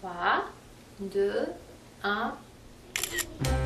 [0.00, 0.44] 3,
[1.10, 1.54] 2,
[2.02, 3.59] 1.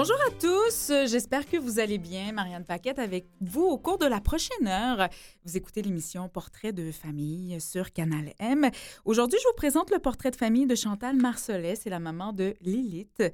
[0.00, 2.30] Bonjour à tous, j'espère que vous allez bien.
[2.30, 5.08] Marianne Paquette avec vous au cours de la prochaine heure.
[5.44, 8.70] Vous écoutez l'émission Portrait de famille sur Canal M.
[9.04, 11.74] Aujourd'hui, je vous présente le portrait de famille de Chantal Marcelet.
[11.74, 13.24] C'est la maman de Lilith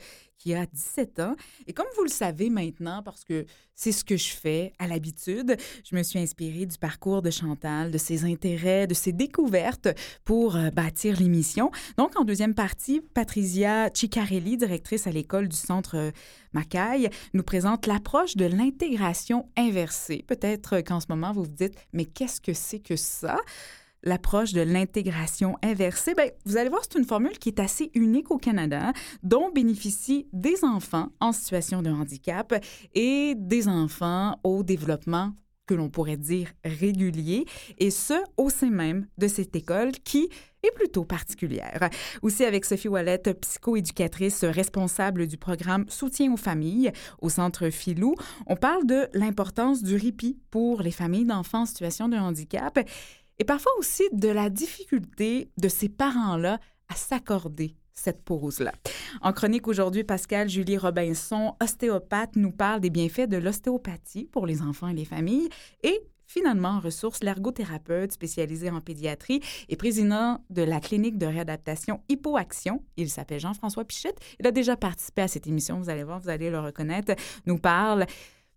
[0.45, 1.37] qui a 17 ans.
[1.67, 5.57] Et comme vous le savez maintenant, parce que c'est ce que je fais à l'habitude,
[5.91, 9.89] je me suis inspirée du parcours de Chantal, de ses intérêts, de ses découvertes
[10.25, 11.71] pour euh, bâtir l'émission.
[11.97, 16.11] Donc, en deuxième partie, Patricia Ciccarelli, directrice à l'école du Centre euh,
[16.53, 20.25] Macaille, nous présente l'approche de l'intégration inversée.
[20.27, 23.39] Peut-être qu'en ce moment, vous vous dites, mais qu'est-ce que c'est que ça?
[24.05, 28.31] L'approche de l'intégration inversée, bien, vous allez voir, c'est une formule qui est assez unique
[28.31, 32.55] au Canada, dont bénéficient des enfants en situation de handicap
[32.95, 35.33] et des enfants au développement
[35.67, 37.47] que l'on pourrait dire régulier,
[37.79, 40.29] et ce, au sein même de cette école qui
[40.63, 41.89] est plutôt particulière.
[42.23, 48.15] Aussi avec Sophie Wallet, psychoéducatrice responsable du programme Soutien aux familles au Centre Filou,
[48.47, 52.79] on parle de l'importance du répit pour les familles d'enfants en situation de handicap
[53.39, 58.73] et parfois aussi de la difficulté de ces parents-là à s'accorder cette pause-là.
[59.23, 64.63] En chronique aujourd'hui, Pascal Julie Robinson, ostéopathe, nous parle des bienfaits de l'ostéopathie pour les
[64.63, 65.49] enfants et les familles
[65.83, 72.01] et finalement en ressources l'ergothérapeute spécialisé en pédiatrie et président de la clinique de réadaptation
[72.09, 72.83] Hypoaction.
[72.97, 74.19] Il s'appelle Jean-François Pichette.
[74.41, 77.15] Il a déjà participé à cette émission, vous allez voir, vous allez le reconnaître,
[77.47, 78.07] nous parle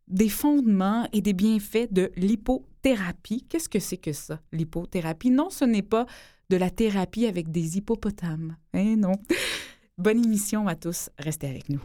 [0.08, 3.46] des fondements et des bienfaits de l'hypothérapie.
[3.50, 5.32] Qu'est-ce que c'est que ça, l'hypothérapie?
[5.32, 6.06] Non, ce n'est pas
[6.50, 8.56] de la thérapie avec des hippopotames.
[8.74, 9.14] Hein, non.
[9.98, 11.10] Bonne émission à tous.
[11.18, 11.82] Restez avec nous.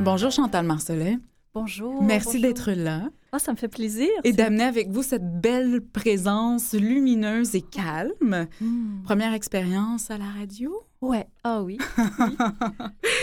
[0.00, 1.18] Bonjour Chantal Marcelet.
[1.52, 2.02] Bonjour.
[2.02, 3.10] Merci d'être là.
[3.30, 4.08] Ah, ça me fait plaisir.
[4.24, 8.46] Et d'amener avec vous cette belle présence lumineuse et calme.
[8.60, 9.02] Hmm.
[9.04, 10.82] Première expérience à la radio?
[11.02, 11.26] Ouais.
[11.44, 11.76] Ah oui.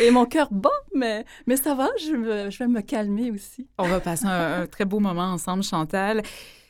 [0.03, 3.67] et mon cœur bat, mais, mais ça va, je, je, vais me calmer aussi.
[3.79, 6.21] On va passer un très beau moment ensemble, Chantal.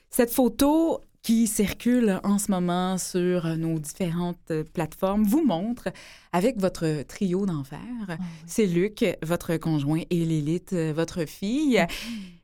[0.09, 5.90] Cette photo, qui circule en ce moment sur nos différentes plateformes vous montre
[6.31, 7.79] avec votre trio d'enfer.
[8.07, 11.78] Ah C'est Luc, votre conjoint, et Lilith, votre fille.
[11.78, 12.35] Mm-hmm.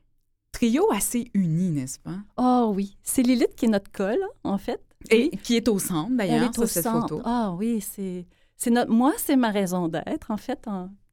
[0.62, 2.18] Trio assez uni, n'est-ce pas?
[2.36, 2.96] Oh oui.
[3.02, 4.80] C'est Lilith qui est notre colle, en fait.
[5.10, 7.20] Et qui est au centre, d'ailleurs, sur cette photo.
[7.24, 8.26] Ah oui, c'est...
[8.70, 8.92] Notre...
[8.92, 10.68] Moi, c'est ma raison d'être, en fait,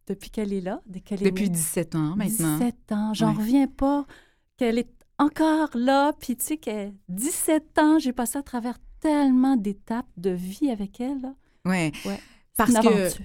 [0.05, 0.83] depuis qu'elle est là.
[0.85, 2.59] Depuis 17 ans, maintenant.
[2.59, 3.13] 17 ans.
[3.15, 4.05] J'en reviens pas
[4.55, 9.55] qu'elle est encore là, puis tu sais qu'elle 17 ans, j'ai passé à travers tellement
[9.55, 11.33] d'étapes de vie avec elle.
[11.65, 11.91] Oui.
[12.05, 12.19] Ouais.
[12.55, 12.71] Parce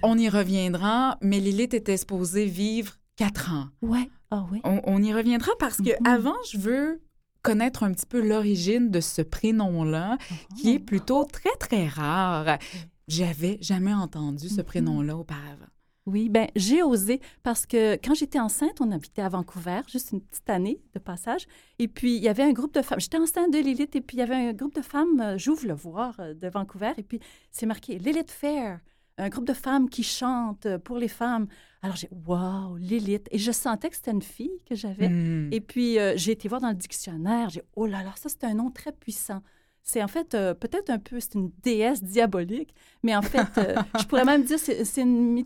[0.01, 3.67] qu'on y reviendra, mais Lilith était supposée vivre quatre ans.
[3.83, 4.09] Ouais.
[4.35, 4.61] Ah oui?
[4.65, 6.09] On, y reviendra parce que mm-hmm.
[6.09, 7.01] avant, je veux
[7.43, 10.19] connaître un petit peu l'origine de ce prénom-là,
[10.57, 10.85] qui est oh.
[10.85, 12.59] plutôt très, très rare.
[13.07, 14.65] J'avais jamais entendu ce mm-hmm.
[14.65, 15.67] prénom-là auparavant.
[16.07, 20.21] Oui, ben j'ai osé parce que quand j'étais enceinte, on habitait à Vancouver, juste une
[20.21, 21.47] petite année de passage.
[21.79, 23.01] Et puis, il y avait un groupe de femmes.
[23.01, 25.67] J'étais enceinte de Lilith et puis il y avait un groupe de femmes, euh, j'ouvre
[25.67, 26.93] le voir, euh, de Vancouver.
[26.99, 27.21] Et puis,
[27.51, 28.81] c'est marqué Lilith Fair,
[29.19, 31.47] un groupe de femmes qui chantent euh, pour les femmes.
[31.83, 33.29] Alors, j'ai Wow, Lilith.
[33.31, 35.09] Et je sentais que c'était une fille que j'avais.
[35.09, 35.51] Hmm.
[35.53, 37.51] Et puis, j'ai été voir dans le dictionnaire.
[37.51, 39.43] J'ai Oh là là, ça, c'est un nom très puissant.
[39.83, 43.47] C'est en fait peut-être un peu, c'est une déesse diabolique, mais en fait,
[44.01, 45.45] je pourrais même dire c'est, c'est une,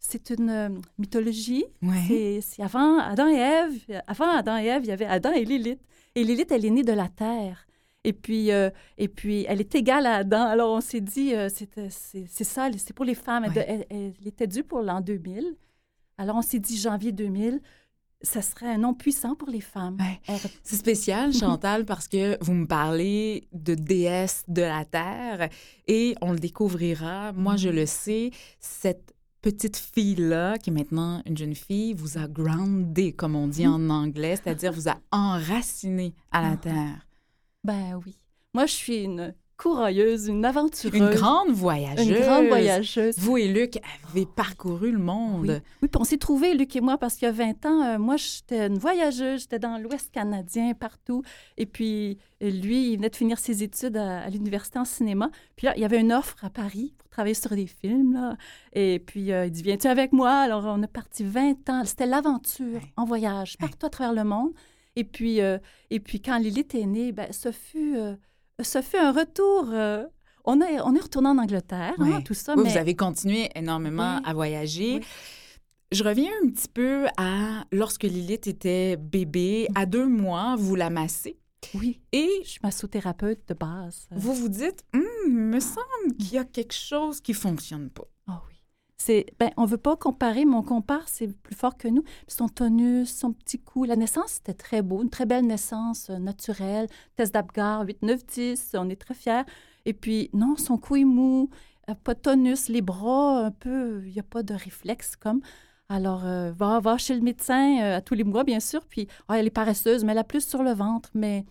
[0.00, 1.64] c'est une mythologie.
[2.08, 4.02] C'est, avant Adam et Ève.
[4.08, 5.80] Avant Adam et Ève, il y avait Adam et Lilith.
[6.16, 7.68] Et Lilith, elle est née de la terre.
[8.04, 10.44] Et puis, et puis elle est égale à Adam.
[10.44, 13.44] Alors, on s'est dit, c'est, ça, c'est pour les femmes.
[13.54, 15.56] Elle, elle, était due pour l'an 2000.
[16.16, 17.60] Alors, on s'est dit janvier 2000
[18.22, 19.96] ça serait un nom puissant pour les femmes.
[20.62, 25.48] C'est spécial, Chantal, parce que vous me parlez de déesse de la terre
[25.86, 27.32] et on le découvrira.
[27.32, 32.28] Moi, je le sais, cette petite fille-là, qui est maintenant une jeune fille, vous a
[32.28, 36.56] groundé, comme on dit en anglais, c'est-à-dire vous a enraciné à la ah.
[36.56, 37.06] terre.
[37.64, 38.18] Ben oui.
[38.54, 40.98] Moi, je suis une courailleuse, une aventureuse.
[40.98, 42.08] Une grande voyageuse.
[42.08, 43.18] Une grande voyageuse.
[43.18, 43.78] Vous et Luc
[44.08, 45.48] avez parcouru le monde.
[45.48, 47.82] Oui, oui puis on s'est trouvés, Luc et moi, parce qu'il y a 20 ans,
[47.82, 51.22] euh, moi, j'étais une voyageuse, j'étais dans l'Ouest canadien, partout.
[51.58, 55.30] Et puis, lui, il venait de finir ses études à, l'université en cinéma.
[55.56, 58.14] Puis là, il y avait une offre à Paris pour travailler sur des films.
[58.14, 58.36] Là.
[58.72, 61.84] Et puis, euh, il dit Viens-tu avec moi Alors, on est parti 20 ans.
[61.84, 64.52] C'était l'aventure en voyage, partout à travers le monde.
[64.96, 65.58] Et puis, euh,
[65.90, 68.14] et puis quand Lilith est née, ben, ce, fut, euh,
[68.62, 69.72] ce fut un retour.
[70.44, 72.56] on, est, on est retourné en Angleterre, hein, tout ça.
[72.56, 72.62] mais...
[72.62, 75.00] Vous avez continué énormément à voyager.
[75.92, 80.88] Je reviens un petit peu à lorsque Lilith était bébé, à deux mois, vous la
[80.88, 81.36] massez.
[81.74, 82.00] Oui.
[82.12, 84.06] Et je suis massothérapeute de base.
[84.12, 88.06] Vous vous dites, hum, il me semble qu'il y a quelque chose qui fonctionne pas.
[88.28, 88.59] Ah oui.
[89.00, 92.04] C'est, ben, on veut pas comparer, mais on compare, c'est plus fort que nous.
[92.28, 93.84] son tonus, son petit cou.
[93.84, 96.86] La naissance, c'était très beau, une très belle naissance euh, naturelle.
[97.16, 99.44] Test d'Apgar, 8, 9, 10, on est très fiers.
[99.86, 101.48] Et puis, non, son cou est mou,
[101.88, 105.40] euh, pas de tonus, les bras, un peu, il n'y a pas de réflexe comme.
[105.88, 108.84] Alors, euh, va, va chez le médecin à tous les mois, bien sûr.
[108.84, 111.08] Puis, ah, elle est paresseuse, mais elle a plus sur le ventre.
[111.14, 111.46] Mais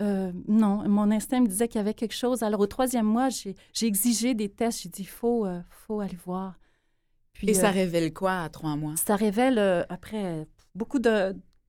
[0.00, 2.42] non, mon instinct me disait qu'il y avait quelque chose.
[2.42, 4.82] Alors, au troisième mois, j'ai exigé des tests.
[4.82, 5.46] J'ai dit, il faut,
[5.86, 6.56] faut aller voir.
[7.38, 8.94] Puis, Et ça révèle quoi à trois mois?
[8.96, 9.58] Ça révèle,
[9.88, 10.98] après beaucoup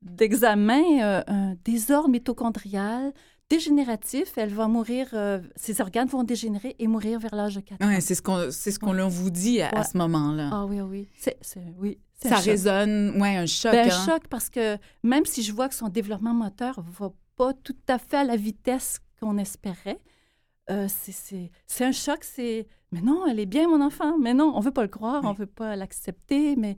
[0.01, 3.13] d'examens, un désordre mitochondrial,
[3.49, 4.37] dégénératif.
[4.37, 7.97] Elle va mourir, euh, ses organes vont dégénérer et mourir vers l'âge de 4 ans.
[7.99, 10.49] c'est ce qu'on c'est ce qu'on vous dit à, ce moment-là.
[10.51, 11.07] Ah oui, oui.
[11.17, 11.37] C'est,
[11.79, 13.71] oui ça résonne, ouais, un choc.
[13.71, 14.05] Ben, Un hein.
[14.05, 17.97] choc parce que même si je vois que son développement moteur va pas tout à
[17.97, 19.99] fait à la vitesse qu'on espérait,
[20.69, 22.23] euh, c'est un choc.
[22.23, 24.17] C'est mais non, elle est bien mon enfant.
[24.17, 26.55] Mais non, on veut pas le croire, on veut pas l'accepter.
[26.55, 26.75] Mais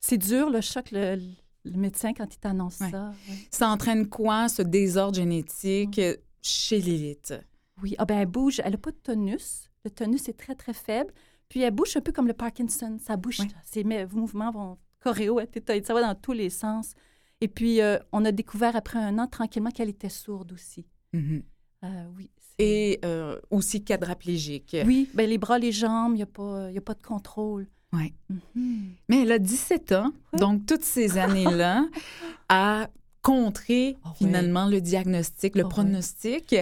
[0.00, 0.90] c'est dur le choc.
[0.90, 1.18] Le,
[1.64, 3.12] le médecin quand il t'annonce ça.
[3.50, 6.00] Ça entraîne quoi, ce désordre génétique
[6.42, 7.34] chez Lilith?
[7.82, 9.70] Oui, ah ben, elle bouge, elle n'a pas de tonus.
[9.84, 11.12] Le tonus est très, très faible.
[11.48, 12.98] Puis elle bouge un peu comme le Parkinson.
[13.00, 15.40] Ça bouge, ses mouvements vont choréo,
[15.84, 16.94] ça va dans tous les sens.
[17.40, 20.86] Et puis, euh, on a découvert après un an tranquillement qu'elle était sourde aussi.
[21.12, 21.42] Mm-hmm.
[21.84, 22.30] Euh, oui.
[22.58, 24.76] Et euh, aussi quadraplégique.
[24.86, 27.66] Oui, ben, les bras, les jambes, il n'y a, pas, a pas de contrôle.
[27.92, 28.12] Oui.
[28.32, 28.82] Mm-hmm.
[29.08, 31.86] Mais elle a 17 ans, donc toutes ces années-là,
[32.48, 32.88] à
[33.22, 36.54] contrer ah finalement le diagnostic, le ah pronostic.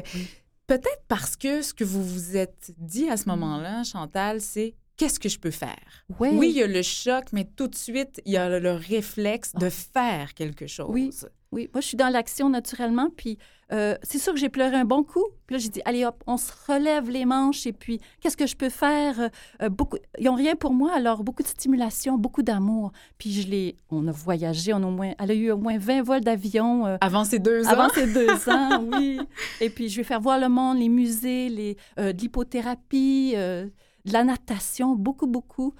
[0.67, 5.19] Peut-être parce que ce que vous vous êtes dit à ce moment-là, Chantal, c'est qu'est-ce
[5.19, 6.05] que je peux faire?
[6.21, 6.51] Oui.
[6.51, 9.67] il y a le choc, mais tout de suite, il y a le, réflexe de
[9.67, 9.71] ah.
[9.71, 10.89] faire quelque chose.
[10.89, 11.11] Oui.
[11.53, 13.11] Oui, moi, je suis dans l'action naturellement.
[13.15, 13.37] Puis,
[13.73, 15.25] euh, c'est sûr que j'ai pleuré un bon coup.
[15.47, 17.67] Puis là, j'ai dit, allez hop, on se relève les manches.
[17.67, 19.31] Et puis, qu'est-ce que je peux faire?
[19.61, 22.93] Euh, beaucoup, ils n'ont rien pour moi, alors beaucoup de stimulation, beaucoup d'amour.
[23.19, 25.77] Puis, je l'ai, on a voyagé, on a au moins, elle a eu au moins
[25.77, 26.87] 20 vols d'avion.
[26.87, 27.71] Euh, avant ces deux ans?
[27.71, 29.21] Avant ces deux ans, oui.
[29.61, 33.71] Et puis, je vais faire voir le monde, les musées, les, de l'hypothérapie, de
[34.07, 35.75] la natation, beaucoup, beaucoup.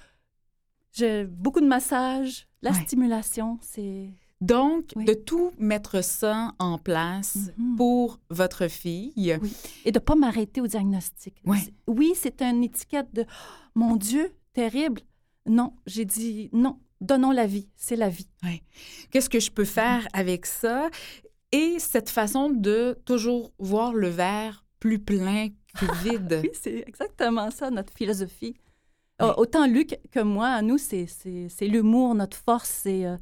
[0.91, 4.11] J'ai beaucoup de massages, la stimulation, c'est
[4.43, 7.75] donc, de tout mettre ça en place mm-hmm.
[7.77, 9.37] pour votre fille.
[9.85, 11.41] Et de ne pas m'arrêter au diagnostic.
[11.87, 13.25] Oui, c'est une étiquette de
[13.73, 15.01] mon Dieu, terrible.
[15.45, 18.27] Non, j'ai dit non, donnons la vie, c'est la vie.
[19.11, 20.89] Qu'est-ce que je peux faire avec ça?
[21.53, 25.49] Et cette façon de toujours voir le verre plus plein
[25.79, 26.41] que vide.
[26.43, 28.55] oui, c'est exactement ça, notre philosophie.
[29.37, 31.07] Autant Luc que moi, nous, c'est
[31.61, 33.05] l'humour, notre force, c'est.
[33.05, 33.15] Euh,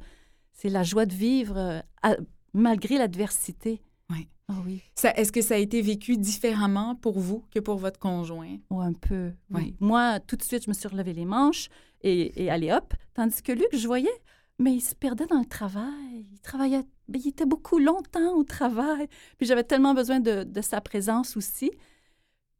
[0.62, 2.14] c'est la joie de vivre euh,
[2.54, 3.82] malgré l'adversité.
[4.10, 4.28] Oui.
[4.46, 4.80] Ah oui.
[5.16, 8.58] Est-ce que ça a été vécu différemment pour vous que pour votre conjoint?
[8.70, 9.74] Oh, un peu, oui.
[9.80, 11.68] Moi, tout de suite, je me suis relevé les manches
[12.02, 12.94] et, et allez hop.
[13.14, 14.22] Tandis que Luc, je voyais,
[14.60, 16.28] mais il se perdait dans le travail.
[16.30, 19.08] Il travaillait, il était beaucoup longtemps au travail.
[19.38, 21.72] Puis j'avais tellement besoin de, sa présence aussi.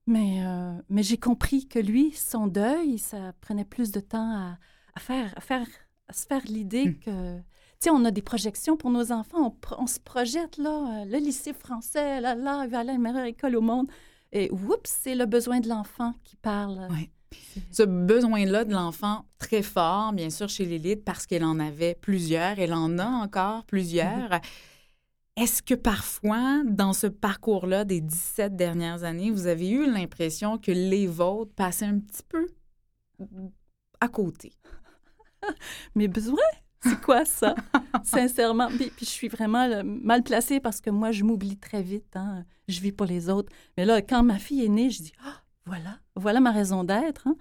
[0.08, 4.56] Mais, euh, mais j'ai compris que lui, son deuil, ça prenait plus de temps
[4.96, 5.68] à, faire, à faire,
[6.08, 6.98] à se faire l'idée hum.
[6.98, 7.42] que
[7.90, 9.56] on a des projections pour nos enfants.
[9.78, 12.98] On, se projette, là, euh, le lycée français, là, là, il va aller à la
[12.98, 13.88] meilleure école au monde.
[14.32, 16.88] Et oups, c'est le besoin de l'enfant qui parle.
[16.90, 17.10] Oui.
[17.70, 22.58] Ce besoin-là de l'enfant, très fort, bien sûr, chez l'élite, parce qu'elle en avait plusieurs,
[22.58, 24.30] elle en a encore plusieurs.
[24.30, 24.42] Mm-hmm.
[25.36, 30.70] Est-ce que parfois, dans ce parcours-là des 17 dernières années, vous avez eu l'impression que
[30.70, 32.48] les vôtres passaient un petit peu
[34.00, 34.52] à côté?
[35.94, 36.36] Mes besoins?
[36.88, 37.54] C'est quoi ça?
[38.02, 38.68] Sincèrement.
[38.68, 42.16] Puis, je suis vraiment euh, mal placée parce que moi, je m'oublie très vite.
[42.16, 42.44] Hein.
[42.68, 43.52] Je vis pour les autres.
[43.76, 47.28] Mais là, quand ma fille est née, je dis, ah, voilà, voilà ma raison d'être.
[47.28, 47.36] Hein.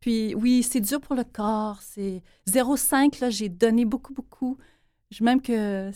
[0.00, 1.80] Puis oui, c'est dur pour le corps.
[1.82, 4.56] C'est 0,5, là, j'ai donné beaucoup, beaucoup.
[5.10, 5.90] Je, même que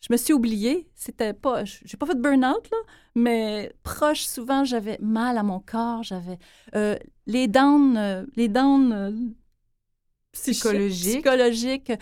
[0.00, 0.88] je me suis oubliée.
[0.94, 2.78] C'était pas, j'ai pas fait de burn-out, là,
[3.14, 6.38] mais proche, souvent, j'avais mal à mon corps, j'avais
[6.74, 9.10] euh, les dents, euh, les dents euh,
[10.32, 11.22] Psychologiques.
[11.22, 11.92] psychologiques.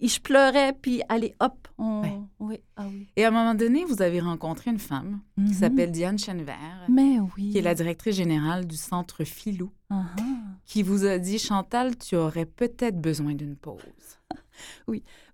[0.00, 2.26] Et je pleurais, puis allez, hop, on...
[2.38, 3.08] Oui, ah oui.
[3.16, 5.52] Et à un moment donné, vous avez rencontré une femme qui Mhm.
[5.52, 6.16] s'appelle Diane
[6.88, 7.50] Mais oui.
[7.50, 10.04] qui est la directrice générale du centre Filou, ah.
[10.64, 13.80] qui vous a dit Chantal, tu aurais peut-être besoin d'une pause.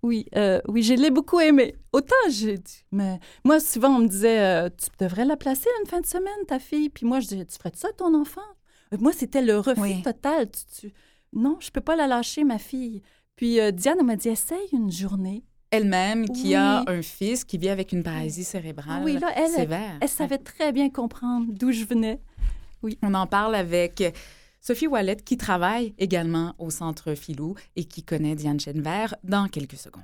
[0.03, 1.75] Oui, euh, oui, je l'ai beaucoup aimé.
[1.91, 5.89] Autant j'ai dit, mais moi, souvent, on me disait, euh, tu devrais la placer une
[5.89, 6.89] fin de semaine, ta fille.
[6.89, 8.41] Puis moi, je disais, tu ferais ça ton enfant?
[8.93, 10.01] Euh, Moi, c'était le refus Oui.
[10.03, 10.49] total.
[10.51, 10.93] Tu, tu-
[11.33, 13.01] Non, je peux pas la lâcher, ma fille.
[13.35, 15.43] Puis euh, Diane, m'a dit, essaye une journée.
[15.71, 16.55] Elle-même, qui Oui.
[16.55, 19.97] a un fils qui vit avec une paralysie cérébrale Oui, là, elle, sévère.
[19.99, 22.21] Elle savait très bien comprendre d'où je venais.
[23.01, 24.03] On en parle avec
[24.61, 29.77] Sophie Wallet, qui travaille également au Centre Filou et qui connaît Diane Chenevert dans quelques
[29.77, 30.03] secondes.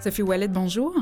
[0.00, 0.94] Sophie Wallet, bonjour.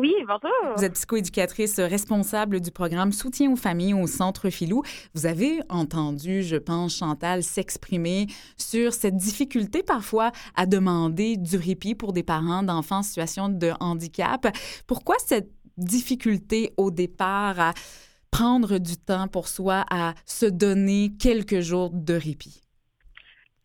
[0.00, 0.78] Oui, bonjour.
[0.78, 4.82] Vous êtes psychoéducatrice responsable du programme Soutien aux familles au Centre Filou.
[5.12, 8.26] Vous avez entendu, je pense, Chantal s'exprimer
[8.56, 13.72] sur cette difficulté parfois à demander du répit pour des parents d'enfants en situation de
[13.78, 14.46] handicap.
[14.88, 17.72] Pourquoi cette difficulté au départ à
[18.30, 22.62] prendre du temps pour soi, à se donner quelques jours de répit?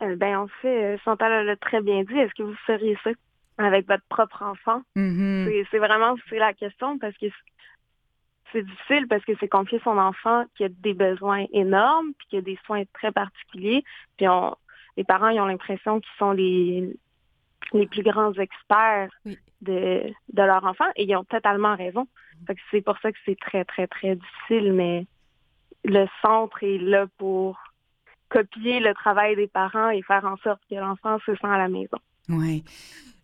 [0.02, 2.18] Euh, ben, en fait, euh, Chantal l'a très bien dit.
[2.18, 3.12] Est-ce que vous feriez ça?
[3.58, 4.82] Avec votre propre enfant?
[4.96, 5.46] Mhm.
[5.48, 7.28] C'est- C'est vraiment c'est la question parce que
[8.52, 12.38] c'est difficile parce que c'est confier son enfant qui a des besoins énormes puis qui
[12.38, 13.84] a des soins très particuliers.
[14.18, 14.56] Puis on,
[14.98, 16.96] les parents ils ont l'impression qu'ils sont les,
[17.74, 19.38] les plus grands experts Oui.
[19.62, 22.08] de, de leur enfant et ils ont totalement raison.
[22.48, 25.06] Que c'est pour ça que c'est très, très, très difficile, mais
[25.86, 27.58] le centre est là pour
[28.30, 31.70] copier le travail des parents et faire en sorte que l'enfant se sent à la
[31.70, 31.98] maison.
[32.28, 32.64] Oui.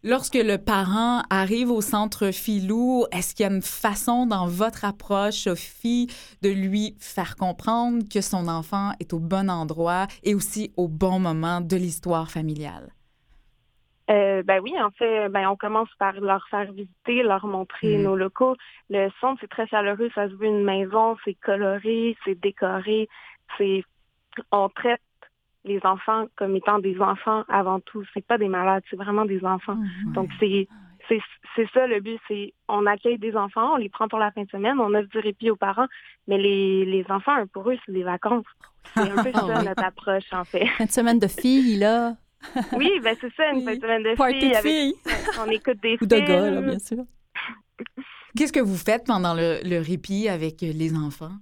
[0.04, 4.84] Lorsque le parent arrive au centre Filou, est-ce qu'il y a une façon dans votre
[4.84, 6.08] approche, Sophie,
[6.42, 11.20] de lui faire comprendre que son enfant est au bon endroit et aussi au bon
[11.20, 12.90] moment de l'histoire familiale?
[14.10, 18.04] Euh, ben oui, en fait, ben on commence par leur faire visiter, leur montrer Mhm.
[18.04, 18.56] nos locaux.
[18.90, 23.08] Le centre, c'est très chaleureux, ça se veut une maison, c'est coloré, c'est décoré,
[23.58, 23.84] c'est
[24.52, 25.02] on traite
[25.66, 28.04] les enfants comme étant des enfants avant tout.
[28.14, 29.76] C'est pas des malades, c'est vraiment des enfants.
[29.76, 30.14] Mhm.
[30.14, 30.68] Donc c'est
[31.10, 31.20] c'est
[31.56, 34.44] c'est ça le but, c'est on accueille des enfants, on les prend pour la fin
[34.44, 35.88] de semaine, on offre du répit aux parents,
[36.28, 38.46] mais les, les enfants, pour eux, c'est des vacances.
[38.96, 40.66] C'est un peu Ah ça notre approche en fait.
[40.78, 42.16] Fin de semaine de filles, là.
[42.74, 43.66] Oui, ben c'est ça, une Oui.
[43.66, 44.96] fin de semaine de Party filles de avec filles.
[45.40, 47.04] on écoute des Ou de gars, là, bien sûr.
[48.36, 51.34] Qu'est-ce que vous faites pendant le, le répit avec les enfants?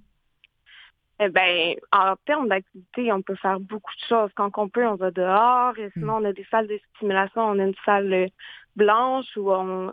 [1.22, 4.30] Eh ben, en termes d'activité, on peut faire beaucoup de choses.
[4.34, 5.78] Quand on peut, on va dehors.
[5.78, 7.42] Et sinon, on a des salles de stimulation.
[7.42, 8.26] On a une salle euh,
[8.74, 9.92] blanche où on,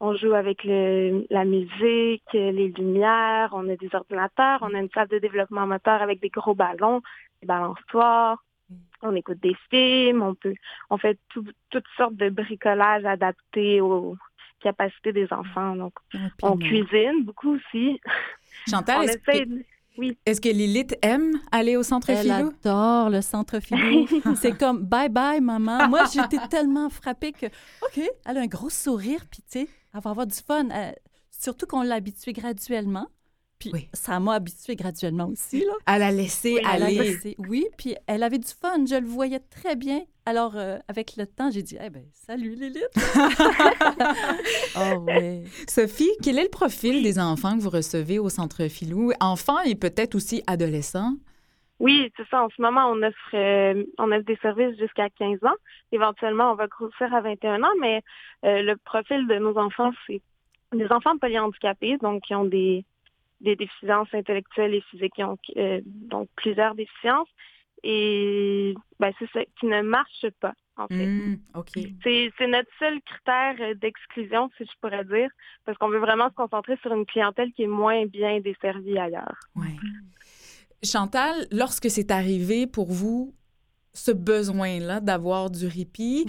[0.00, 3.50] on joue avec le, la musique, euh, les lumières.
[3.52, 4.58] On a des ordinateurs.
[4.62, 7.02] On a une salle de développement moteur avec des gros ballons,
[7.40, 8.42] des balançoires.
[9.02, 10.22] On écoute des films.
[10.22, 10.54] On peut,
[10.90, 14.16] on fait tout- toutes sortes de bricolages adaptés aux
[14.58, 15.76] capacités des enfants.
[15.76, 18.00] Donc, puis on cuisine beaucoup aussi.
[18.68, 19.46] Chantal, on essaie
[20.26, 22.52] est-ce que Lilith aime aller au centre Elle Filou?
[22.64, 24.06] adore le centre Filou.
[24.40, 25.88] c'est comme bye bye maman.
[25.88, 30.00] Moi j'étais tellement frappée que ok, elle a un gros sourire puis tu sais, elle
[30.00, 30.68] va avoir du fun.
[30.70, 30.92] Euh,
[31.30, 33.06] surtout qu'on l'a habituée graduellement.
[33.70, 33.88] Puis Oui.
[33.92, 35.72] ça m'a habituée graduellement aussi là.
[35.86, 38.84] Elle a laissé Oui, oui, puis elle avait du fun.
[38.86, 40.02] Je le voyais très bien.
[40.26, 42.88] Alors euh, avec le temps, j'ai dit eh ben salut Lilith.
[44.76, 45.44] oh ouais.
[45.68, 49.12] Sophie, quel est le profil des enfants que vous recevez au centre Filou?
[49.20, 51.14] Enfants et peut-être aussi adolescents?
[51.80, 52.44] Oui, c'est ça.
[52.44, 55.56] En ce moment, on offre, euh, on offre des services jusqu'à 15 ans.
[55.92, 58.00] Éventuellement, on va grossir à 21 ans, mais
[58.44, 60.22] euh, le profil de nos enfants, c'est
[60.72, 62.84] des enfants polyhandicapés, donc qui ont des,
[63.40, 67.28] des déficiences intellectuelles et physiques, ont euh, donc plusieurs déficiences,
[67.82, 71.38] et ben, c'est ça, qui ne marchent pas, en fait.
[71.54, 71.72] OK.
[72.02, 75.28] C'est notre seul critère euh, d'exclusion, si je pourrais dire,
[75.64, 79.38] parce qu'on veut vraiment se concentrer sur une clientèle qui est moins bien desservie ailleurs.
[79.54, 79.76] Ouais.
[80.82, 83.34] Chantal, lorsque c'est arrivé pour vous,
[83.92, 86.26] ce besoin-là d'avoir du répit,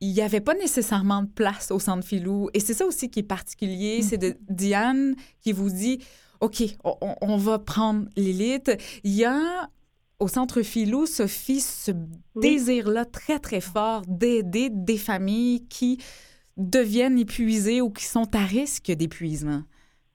[0.00, 2.50] il n'y avait pas nécessairement de place au centre Filou.
[2.54, 6.04] Et c'est ça aussi qui est particulier, c'est de Diane qui vous dit,
[6.40, 8.70] OK, on, va prendre l'élite.
[9.04, 9.70] Il y a
[10.18, 11.92] au centre Filou, Sophie, ce
[12.36, 15.98] désir-là très, très fort d'aider des familles qui
[16.56, 19.62] deviennent épuisées ou qui sont à risque d'épuisement.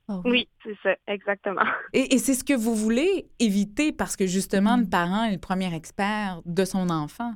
[0.08, 1.62] Oh, Oui, c'est ça, exactement.
[1.94, 5.40] Et, et c'est ce que vous voulez éviter parce que justement, le parent est le
[5.40, 7.34] premier expert de son enfant.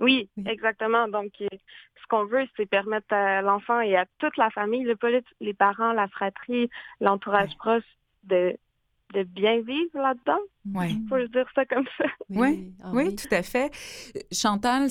[0.00, 0.44] Oui, Oui.
[0.46, 1.06] exactement.
[1.08, 4.96] Donc, euh, ce qu'on veut, c'est permettre à l'enfant et à toute la famille, le
[5.40, 6.68] les parents, la fratrie,
[7.00, 7.56] l'entourage Ouais.
[7.58, 7.84] proche,
[8.24, 8.56] de,
[9.14, 10.40] de bien vivre là-dedans.
[10.74, 10.92] Ouais.
[10.94, 11.06] Mhm.
[11.08, 12.04] Faut le dire ça comme ça.
[12.30, 13.70] Oui, ah oui, tout à fait.
[14.16, 14.88] Euh, Chantal,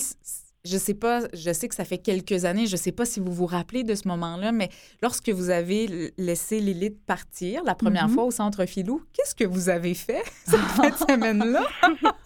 [0.66, 3.32] je sais pas, je sais que ça fait quelques années, je sais pas si vous
[3.32, 4.70] vous rappelez de ce moment-là, mais
[5.02, 8.14] lorsque vous avez laissé Lilith partir la première Mhm.
[8.14, 11.64] fois au centre Filou, qu'est-ce que vous avez fait cette semaine-là?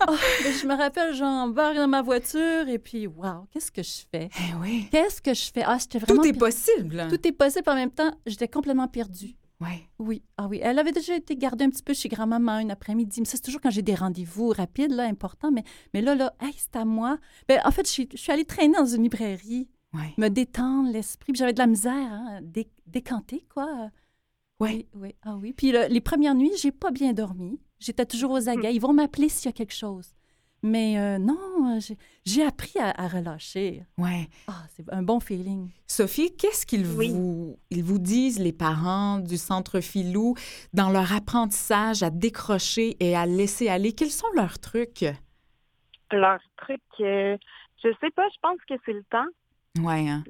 [0.07, 4.29] Oh, je me rappelle, j'embarque dans ma voiture et puis, waouh, qu'est-ce que je fais?
[4.39, 4.87] Eh oui.
[4.91, 5.63] Qu'est-ce que je fais?
[5.65, 6.21] Ah, j'étais vraiment.
[6.21, 7.07] Tout est per- possible.
[7.09, 8.11] Tout est possible en même temps.
[8.25, 9.35] J'étais complètement perdue.
[9.63, 9.87] Ouais.
[9.99, 10.59] Oui, ah oui.
[10.61, 13.21] Elle avait déjà été gardée un petit peu chez grand-maman une après-midi.
[13.21, 15.51] Mais ça, c'est toujours quand j'ai des rendez-vous rapides, là, importants.
[15.51, 17.17] Mais, mais là, là, hey, c'est à moi.
[17.47, 20.13] Ben, en fait, je suis, je suis allée traîner dans une librairie, Ouais.
[20.17, 21.31] me détendre l'esprit.
[21.33, 23.89] Puis j'avais de la misère, hein, dé- décanter, quoi.
[24.59, 24.87] Ouais.
[24.93, 25.53] Oui, oui, ah oui.
[25.53, 27.59] Puis le- les premières nuits, j'ai pas bien dormi.
[27.79, 28.73] J'étais toujours aux aguets.
[28.73, 30.13] Ils vont m'appeler s'il y a quelque chose.
[30.65, 33.83] Mais euh, non, j'ai- j'ai appris à, à relâcher.
[33.97, 34.29] Ouais.
[34.47, 35.69] Ah, c'est un bon feeling.
[35.87, 37.09] Sophie, qu'est-ce qu'ils Oui.
[37.09, 40.35] vous, ils vous disent, les parents du centre Filou,
[40.73, 43.91] dans leur apprentissage à décrocher et à laisser aller?
[43.93, 45.05] Quels sont leurs trucs?
[46.11, 47.37] Leur truc, euh,
[47.83, 49.83] je sais pas, je pense que c'est le temps.
[49.83, 50.23] Ouais, hein?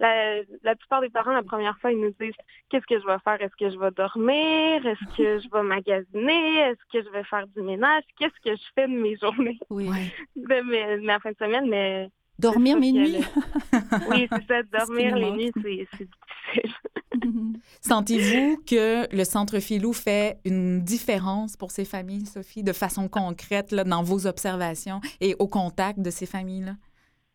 [0.00, 2.34] La, la plupart des parents, la première fois, ils nous disent
[2.70, 3.40] qu'est-ce que je vais faire?
[3.42, 4.86] Est-ce que je vais dormir?
[4.86, 6.58] Est-ce que je vais magasiner?
[6.58, 8.04] Est-ce que je vais faire du ménage?
[8.18, 9.88] Qu'est-ce que je fais de mes journées, Oui.
[10.36, 11.68] De mes, de ma fin de semaine?
[11.68, 13.16] Mais Dormir mes nuits?
[14.08, 16.74] oui, c'est ça, dormir les nuits, c'est c'est difficile.
[17.80, 23.72] Sentez-vous que le centre Filou fait une différence pour ces familles, Sophie, de façon concrète,
[23.72, 26.74] là, dans vos observations et au contact de ces familles-là?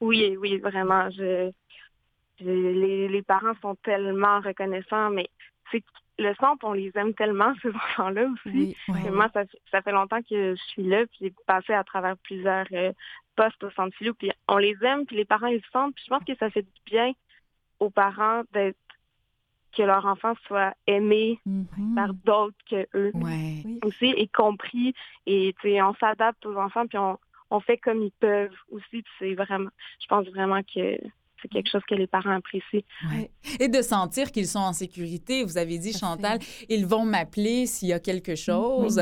[0.02, 1.10] Oui, oui, vraiment.
[1.12, 1.52] Je, je-
[2.40, 5.28] les, les parents sont tellement reconnaissants, mais
[5.72, 5.84] c'est
[6.20, 8.50] le centre, on les aime tellement, ces enfants-là aussi.
[8.56, 9.10] oui, Ouais.
[9.12, 12.18] Moi, ça, fait- ça fait longtemps que je suis là, puis j'ai passé à travers
[12.18, 12.92] plusieurs euh,
[13.36, 16.04] postes au centre philo, puis on les aime, puis les parents, ils le sentent, puis
[16.06, 17.12] je pense que ça fait du bien
[17.80, 18.78] aux parents d'être
[19.76, 21.96] que leur enfant soit aimé Mhm.
[21.96, 23.64] par d'autres que eux Ouais.
[23.84, 24.94] Aussi et compris
[25.26, 27.18] et on s'adapte aux enfants puis on,
[27.50, 31.00] on fait comme ils peuvent aussi puis c'est vraiment je pense vraiment que
[31.44, 32.82] c'est quelque chose que les parents apprécient.
[33.12, 33.30] Ouais.
[33.60, 35.44] Et de sentir qu'ils sont en sécurité.
[35.44, 39.00] Vous avez dit, Chantal, ils vont m'appeler s'il y a quelque chose.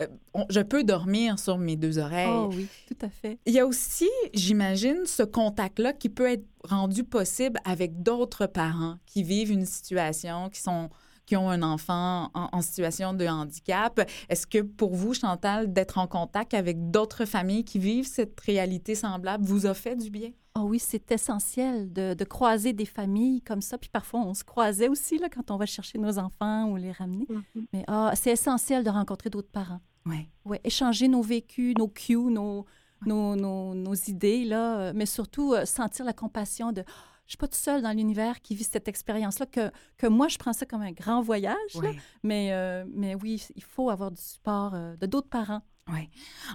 [0.00, 2.28] Euh, on- je peux dormir sur mes deux oreilles.
[2.30, 3.38] Oh oui, tout à fait.
[3.44, 8.96] Il y a aussi, j'imagine, ce contact-là qui peut être rendu possible avec d'autres parents
[9.06, 10.88] qui vivent une situation, qui sont
[11.26, 14.00] qui ont un enfant en, en situation de handicap.
[14.28, 18.96] Est-ce que pour vous, Chantal, d'être en contact avec d'autres familles qui vivent cette réalité
[18.96, 20.30] semblable vous a fait du bien?
[20.56, 23.78] Oh oui, c'est essentiel de, de croiser des familles comme ça.
[23.78, 26.92] Puis parfois, on se croisait aussi là, quand on va chercher nos enfants ou les
[26.92, 27.26] ramener.
[27.72, 29.80] Mais ah, c'est essentiel de rencontrer d'autres parents.
[30.06, 30.28] Oui.
[30.44, 32.64] Ouais, échanger nos vécus, nos cues, nos,
[33.06, 36.92] nos, nos, nos idées, là, euh, mais surtout euh, sentir la compassion de Ah,
[37.26, 40.36] je suis pas toute seule dans l'univers qui vit cette expérience-là, que, que moi, je
[40.36, 41.74] prends ça comme un grand voyage.
[41.80, 41.90] là.
[42.24, 45.62] Mais, euh, mais oui, il faut avoir du support euh, de d'autres parents.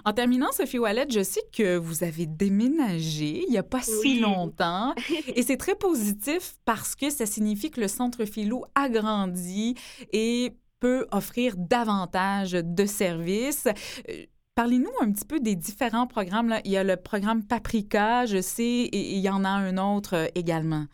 [0.04, 3.92] En terminant, Sophie Wallet, je sais que vous avez déménagé il n'y a pas si
[4.02, 4.20] Oui.
[4.20, 4.94] longtemps.
[5.34, 9.74] Et c'est très positif parce que ça signifie que le Centre Philo agrandit
[10.12, 13.66] et peut offrir davantage de services.
[14.08, 16.48] Euh, Parlez-nous un petit peu des différents programmes.
[16.48, 16.60] Là.
[16.64, 20.14] Il y a le programme Paprika, je sais, et il y en a un autre
[20.16, 20.86] euh, également.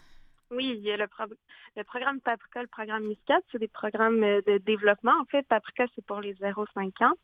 [0.50, 1.32] Oui, il y a le, pro-
[1.76, 5.12] le programme Paprika, le programme Muscat, c'est des programmes euh, de développement.
[5.20, 7.14] En fait, Paprika, c'est pour les 0-5 ans.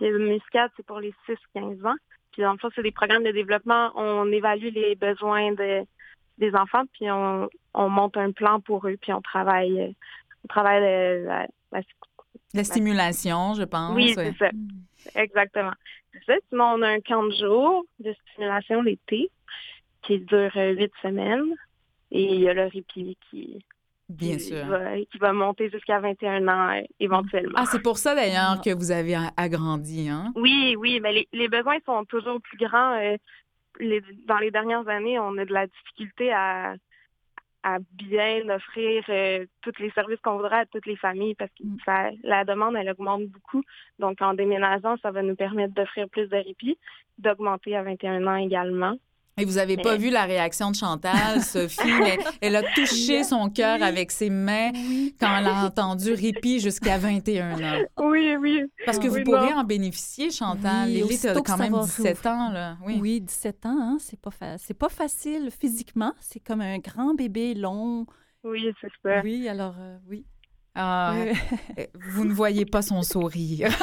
[0.00, 1.12] Puis le Muscat, c'est pour les
[1.54, 1.94] 6-15 ans.
[2.32, 3.90] Puis en fait, c'est des programmes de développement.
[3.96, 5.84] On évalue les besoins de-
[6.38, 9.94] des enfants, puis on, on monte un plan pour eux, puis on travaille,
[10.44, 11.82] on travaille la- la-
[12.54, 13.94] La stimulation, je pense.
[13.94, 14.50] Oui, c'est ça.
[15.22, 15.72] Exactement.
[16.12, 16.32] C'est ça.
[16.48, 19.30] Sinon, on a un camp de jour de stimulation l'été
[20.02, 21.54] qui dure euh, huit semaines.
[22.10, 23.62] Et il y a le répit qui,
[24.10, 24.66] Bien qui sûr.
[24.66, 27.52] va, qui va monter jusqu'à 21 ans euh, éventuellement.
[27.56, 28.60] Ah, c'est pour ça d'ailleurs Ah.
[28.64, 30.32] que vous avez agrandi, hein?
[30.34, 32.94] Oui, oui, mais les, les besoins sont toujours plus grands.
[33.00, 33.16] euh,
[33.78, 36.74] les- dans les dernières années, on a de la difficulté à,
[37.62, 41.62] à bien offrir euh, tous les services qu'on voudrait à toutes les familles parce que
[41.64, 41.76] Mm.
[41.84, 43.62] ça, la demande, elle augmente beaucoup.
[43.98, 46.78] Donc, en déménageant, ça va nous permettre d'offrir plus de répit,
[47.18, 48.96] d'augmenter à 21 ans également.
[49.40, 53.48] Et vous n'avez pas vu la réaction de Chantal, Sophie, mais elle a touché son
[53.50, 54.70] cœur avec ses mains
[55.20, 57.78] quand elle a entendu répit jusqu'à 21 ans.
[57.98, 58.62] Oui, oui.
[58.84, 59.58] Parce que vous Oui, pourrez non.
[59.60, 60.88] en bénéficier, Chantal.
[60.88, 62.76] Oui, Lily, t'as quand même va 17 ans, là.
[62.84, 62.98] Oui.
[63.00, 66.12] Oui, 17 ans, hein, c'est pas, fa- c'est pas facile physiquement.
[66.20, 68.06] C'est comme un grand bébé long.
[68.44, 69.20] Oui, c'est ça.
[69.22, 70.24] Oui, alors euh, oui.
[70.74, 71.34] Ah, euh,
[72.12, 73.70] vous ne voyez pas son sourire.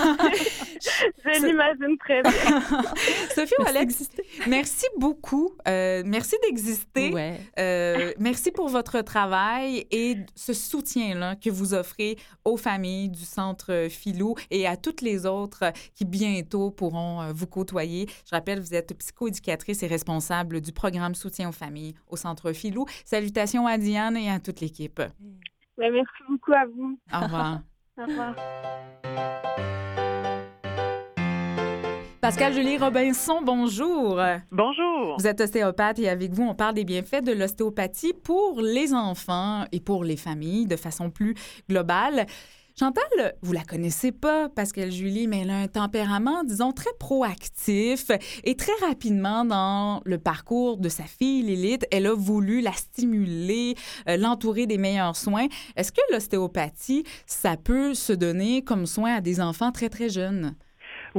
[1.25, 2.31] Je l'imagine très bien.
[3.35, 4.09] Sophie ou Alex,
[4.47, 5.51] merci beaucoup.
[5.67, 7.11] Euh, merci d'exister.
[7.11, 7.39] Ouais.
[7.59, 13.87] Euh, merci pour votre travail et ce soutien-là que vous offrez aux familles du Centre
[13.89, 18.07] Philou et à toutes les autres qui bientôt pourront vous côtoyer.
[18.25, 22.85] Je rappelle, vous êtes psychoéducatrice et responsable du programme Soutien aux familles au Centre Philou.
[23.03, 25.01] Salutations à Diane et à toute l'équipe.
[25.77, 26.97] Ben, merci beaucoup à vous.
[27.13, 27.59] Au revoir.
[27.97, 28.35] Au revoir.
[32.19, 34.19] Pascal Julie Robinson, bonjour.
[34.51, 35.17] Bonjour.
[35.19, 39.65] Vous êtes ostéopathe et avec vous, on parle des bienfaits de l'ostéopathie pour les enfants
[39.71, 41.35] et pour les familles de façon plus
[41.69, 42.25] globale.
[42.79, 48.11] Chantal, vous la connaissez pas, Pascal Julie, mais elle a un tempérament, disons, très proactif
[48.43, 53.73] et très rapidement dans le parcours de sa fille Lilith, elle a voulu la stimuler,
[54.07, 55.47] euh, l'entourer des meilleurs soins.
[55.75, 60.53] Est-ce que l'ostéopathie, ça peut se donner comme soin à des enfants très, très jeunes?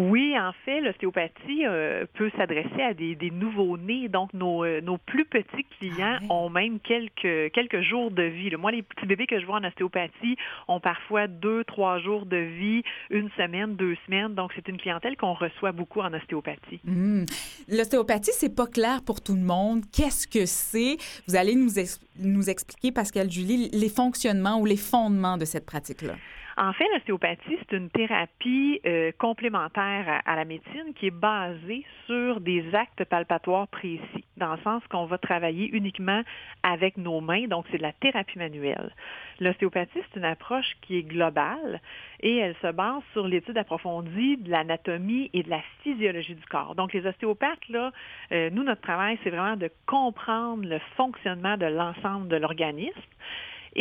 [0.00, 4.08] Oui, en fait, l'ostéopathie euh, peut s'adresser à des, des nouveaux-nés.
[4.08, 8.54] Donc, nos, euh, nos plus petits clients Ah ont même quelques, quelques jours de vie.
[8.56, 10.36] Moi, les petits bébés que je vois en ostéopathie
[10.68, 14.34] ont parfois deux, trois jours de vie, une semaine, deux semaines.
[14.34, 16.78] Donc, c'est une clientèle qu'on reçoit beaucoup en ostéopathie.
[16.84, 17.24] Hmm.
[17.68, 19.82] L'ostéopathie, c'est pas clair pour tout le monde.
[19.92, 20.96] Qu'est-ce que c'est?
[21.26, 25.66] Vous allez nous, ex- nous expliquer, Pascal Julie, les fonctionnements ou les fondements de cette
[25.66, 26.14] pratique-là.
[26.60, 32.40] En fait, l'ostéopathie, c'est une thérapie euh, complémentaire à, la médecine qui est basée sur
[32.40, 36.20] des actes palpatoires précis, dans le sens qu'on va travailler uniquement
[36.64, 38.92] avec nos mains, donc c'est de la thérapie manuelle.
[39.38, 41.80] L'ostéopathie, c'est une approche qui est globale
[42.18, 46.74] et elle se base sur l'étude approfondie de l'anatomie et de la physiologie du corps.
[46.74, 47.92] Donc, les ostéopathes, là,
[48.32, 53.00] euh, nous, notre travail, c'est vraiment de comprendre le fonctionnement de l'ensemble de l'organisme.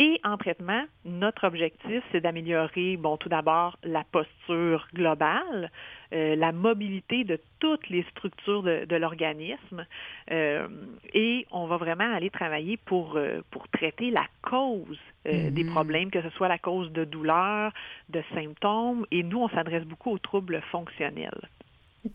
[0.00, 5.72] Et en traitement, notre objectif, c'est d'améliorer, bon, tout d'abord, la posture globale,
[6.12, 9.84] euh, la mobilité de toutes les structures de, de l'organisme,
[10.30, 10.68] euh,
[11.14, 16.12] et on va vraiment aller travailler pour, euh, pour traiter la cause euh, des problèmes,
[16.12, 17.72] que ce soit la cause de douleurs,
[18.08, 21.48] de symptômes, et nous, on s'adresse beaucoup aux troubles fonctionnels.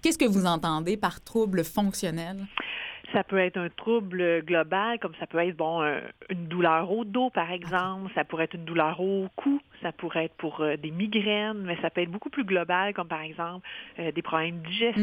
[0.01, 2.37] Qu'est-ce que vous entendez par trouble fonctionnel?
[3.13, 7.05] Ça peut être un trouble global, comme ça peut être bon un- une douleur au
[7.05, 8.11] dos, par exemple.
[8.15, 9.61] Ça pourrait être une douleur au cou.
[9.81, 13.07] Ça pourrait être pour euh, des migraines, mais ça peut être beaucoup plus global, comme
[13.07, 13.67] par exemple
[13.99, 14.99] euh, des problèmes digestifs,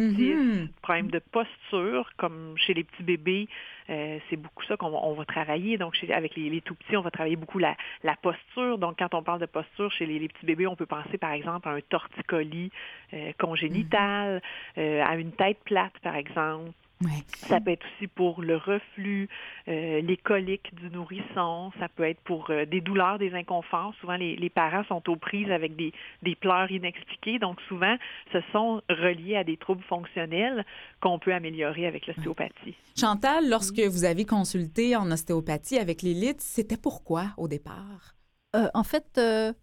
[0.66, 3.48] des problèmes de posture, comme chez les petits bébés.
[3.90, 5.78] Euh, c'est beaucoup ça qu'on va, travailler.
[5.78, 8.78] Donc, chez- avec les, les tout petits, on va travailler beaucoup la, la posture.
[8.78, 11.32] Donc, quand on parle de posture chez les, les petits bébés, on peut penser, par
[11.32, 12.70] exemple, à un torticolis
[13.38, 14.40] congénital,
[14.78, 16.70] euh, à une tête plate, par exemple.
[17.02, 17.22] Ouais.
[17.48, 19.28] Ça peut être aussi pour le reflux,
[19.68, 21.72] euh, les coliques du nourrisson.
[21.78, 23.94] Ça peut être pour euh, des douleurs, des inconforts.
[24.00, 27.38] Souvent, les, les parents sont aux prises avec des, des pleurs inexpliquées.
[27.38, 27.96] Donc, souvent,
[28.32, 30.66] ce sont reliés à des troubles fonctionnels
[31.00, 32.74] qu'on peut améliorer avec l'ostéopathie.
[32.98, 38.14] Chantal, lorsque vous avez consulté en ostéopathie avec Lilith, c'était pourquoi au départ?
[38.54, 39.54] Euh, en fait, euh,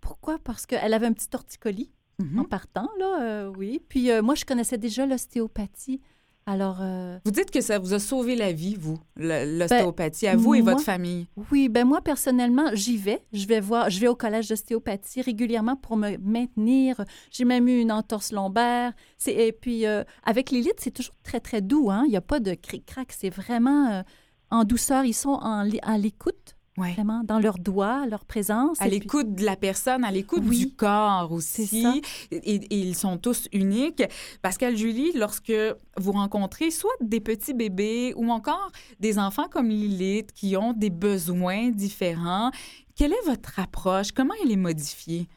[0.00, 0.38] pourquoi?
[0.42, 2.40] Parce qu'elle avait un petit torticolis Mhm.
[2.40, 3.80] en partant, là, euh, oui.
[3.88, 6.02] Puis euh, moi, je connaissais déjà l'ostéopathie.
[6.50, 10.54] Alors, euh, Vous dites que ça vous a sauvé la vie, vous, l'ostéopathie, à vous
[10.54, 11.28] et moi- votre famille.
[11.52, 13.22] oui, ben moi, personnellement, j'y vais.
[13.32, 17.04] Je vais voir, je vais au collège d'ostéopathie régulièrement pour me maintenir.
[17.30, 18.92] J'ai même eu une entorse lombaire.
[19.28, 21.88] Et puis, euh, avec l'élite, c'est toujours très, très doux.
[21.90, 22.02] Hein?
[22.06, 23.12] Il n'y a pas de cric-crac.
[23.16, 24.02] C'est vraiment euh,
[24.50, 25.04] en douceur.
[25.04, 26.92] Ils sont en, à l'écoute, Ouais.
[26.94, 28.80] vraiment, dans leurs doigts, leur présence.
[28.80, 31.66] À puis- l'écoute de la personne, à l'écoute Oui, du corps aussi.
[31.66, 31.94] c'est ça.
[32.32, 34.02] Et, et ils sont tous uniques.
[34.42, 35.52] Pascal Julie, lorsque
[35.96, 40.90] vous rencontrez soit des petits bébés ou encore des enfants comme Lilith qui ont des
[40.90, 42.50] besoins différents,
[42.96, 44.12] quelle est votre approche?
[44.12, 45.28] Comment elle est modifiée?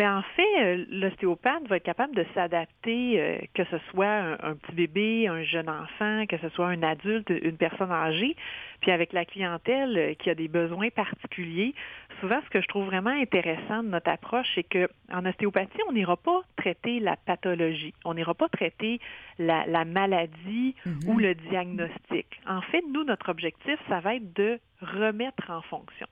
[0.00, 4.32] Mais en fait, euh, l'ostéopathe va être capable de s'adapter, euh, que ce soit un,
[4.42, 8.34] un petit bébé, un jeune enfant, que ce soit un adulte, une personne âgée.
[8.80, 11.74] Puis avec la clientèle euh, qui a des besoins particuliers,
[12.18, 15.92] souvent ce que je trouve vraiment intéressant de notre approche, c'est que en ostéopathie, on
[15.92, 19.00] n'ira pas traiter la pathologie, on n'ira pas traiter
[19.38, 22.40] la, la maladie ou le diagnostic.
[22.48, 26.06] En fait, nous, notre objectif, ça va être de remettre en fonction.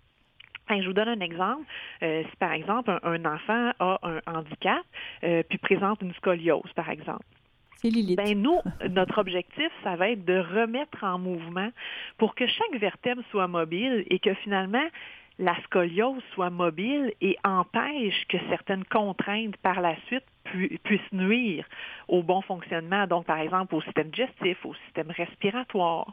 [0.69, 1.63] Enfin, je vous donne un exemple.
[2.03, 4.83] Euh, si par exemple un, un enfant a un handicap,
[5.25, 7.25] euh, puis présente une scoliose, par exemple.
[8.17, 8.59] Ben nous,
[8.91, 11.71] notre objectif, ça va être de remettre en mouvement
[12.19, 14.87] pour que chaque vertèbre soit mobile et que finalement
[15.39, 21.65] la scoliose soit mobile et empêche que certaines contraintes par la suite pu- puissent nuire
[22.09, 26.13] au bon fonctionnement, donc par exemple au système digestif, au système respiratoire.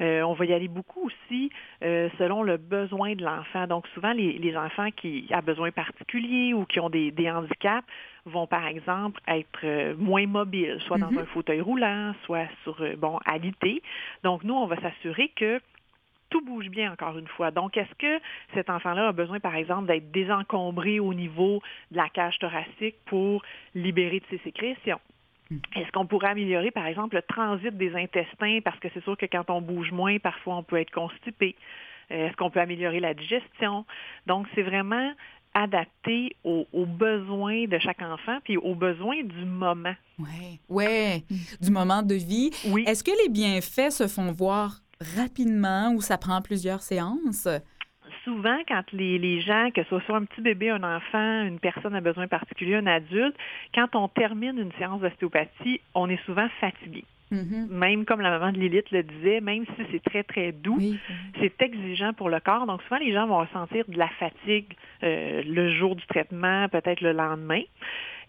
[0.00, 1.50] Euh, on va y aller beaucoup aussi
[1.82, 3.66] euh, selon le besoin de l'enfant.
[3.66, 7.86] Donc souvent, les, les, enfants qui ont besoin particuliers ou qui ont des, des handicaps
[8.24, 11.20] vont par exemple être moins mobiles, soit dans mm-hmm.
[11.20, 13.82] un fauteuil roulant, soit sur bon alité.
[14.22, 15.60] Donc nous, on va s'assurer que
[16.32, 17.50] tout bouge bien, encore une fois.
[17.50, 18.24] Donc, est-ce que
[18.54, 23.42] cet enfant-là a besoin, par exemple, d'être désencombré au niveau de la cage thoracique pour
[23.74, 24.98] libérer de ses sécrétions?
[25.50, 25.58] Hmm.
[25.76, 28.60] Est-ce qu'on pourrait améliorer, par exemple, le transit des intestins?
[28.64, 31.56] Parce que c'est sûr que quand on bouge moins, parfois on peut être constipé.
[32.10, 33.84] Euh, est-ce qu'on peut améliorer la digestion?
[34.26, 35.12] Donc, c'est vraiment
[35.54, 39.94] adapté aux, besoins de chaque enfant puis aux besoins du moment.
[40.18, 41.24] Oui, ouais,
[41.60, 42.50] du moment de vie.
[42.68, 42.84] Oui.
[42.86, 44.80] Est-ce que les bienfaits se font voir
[45.16, 47.48] rapidement ou ça prend plusieurs séances?
[48.24, 52.00] Souvent, quand les, gens, que ce soit un petit bébé, un enfant, une personne à
[52.00, 53.36] besoin particulier, un adulte,
[53.74, 57.04] quand on termine une séance d'ostéopathie, on est souvent fatigué.
[57.32, 57.68] Mm-hmm.
[57.70, 60.78] Même comme la maman de Lilith le disait, même si c'est très, très doux,
[61.40, 62.66] c'est exigeant pour le corps.
[62.66, 64.66] Donc souvent, les gens vont ressentir de la fatigue
[65.02, 67.62] euh, le jour du traitement, peut-être le lendemain.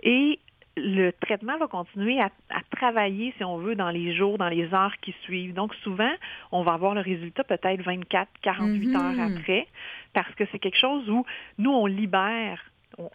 [0.03, 0.39] Et
[0.75, 2.29] le traitement va continuer à,
[2.71, 5.53] travailler, si on veut, dans les jours, dans les heures qui suivent.
[5.53, 6.12] Donc, souvent,
[6.51, 8.95] on va avoir le résultat peut-être 24, 48 mhm.
[8.95, 9.67] heures après,
[10.13, 11.25] parce que c'est quelque chose où
[11.59, 12.63] nous, on libère,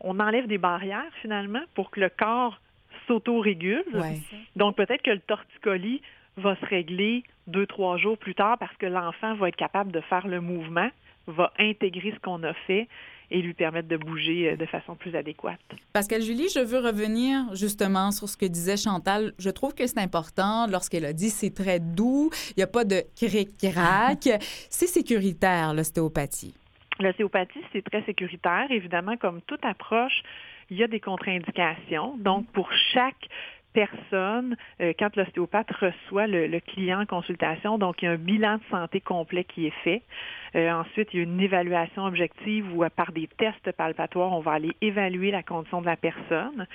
[0.00, 2.60] on, enlève des barrières, finalement, pour que le corps
[3.06, 3.84] s'auto-régule.
[4.56, 6.02] Donc, peut-être que le torticolis
[6.36, 10.00] va se régler deux, trois jours plus tard parce que l'enfant va être capable de
[10.02, 10.88] faire le mouvement,
[11.26, 12.86] va intégrer ce qu'on a fait
[13.30, 15.60] et lui permettre de bouger euh, de façon plus adéquate.
[15.92, 19.32] Pascal Julie, je veux revenir justement sur ce que disait Chantal.
[19.38, 22.84] Je trouve que c'est important lorsqu'elle a dit c'est très doux, il n'y a pas
[22.84, 24.28] de cric-crac.
[24.70, 26.54] c'est sécuritaire, l'ostéopathie.
[27.00, 28.66] L'ostéopathie, c'est très sécuritaire.
[28.70, 30.22] Évidemment, comme toute approche,
[30.70, 32.16] il y a des contre-indications.
[32.18, 33.28] Donc, pour chaque
[33.72, 37.78] personne euh, quand l'ostéopathe reçoit le, client en consultation.
[37.78, 40.02] Donc, il y a un bilan de santé complet qui est fait.
[40.56, 44.52] Euh, ensuite, il y a une évaluation objective où, par des tests palpatoires, on va
[44.52, 46.66] aller évaluer la condition de la personne.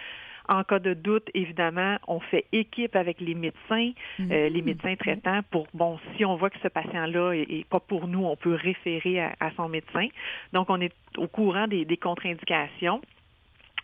[0.50, 4.64] En cas de doute, évidemment, on fait équipe avec les médecins, euh, les mm-hmm.
[4.66, 8.36] médecins traitants pour, bon, si on voit que ce patient-là est, pas pour nous, on
[8.36, 10.08] peut référer à, son médecin.
[10.52, 13.02] Donc, on est au courant des contre-indications.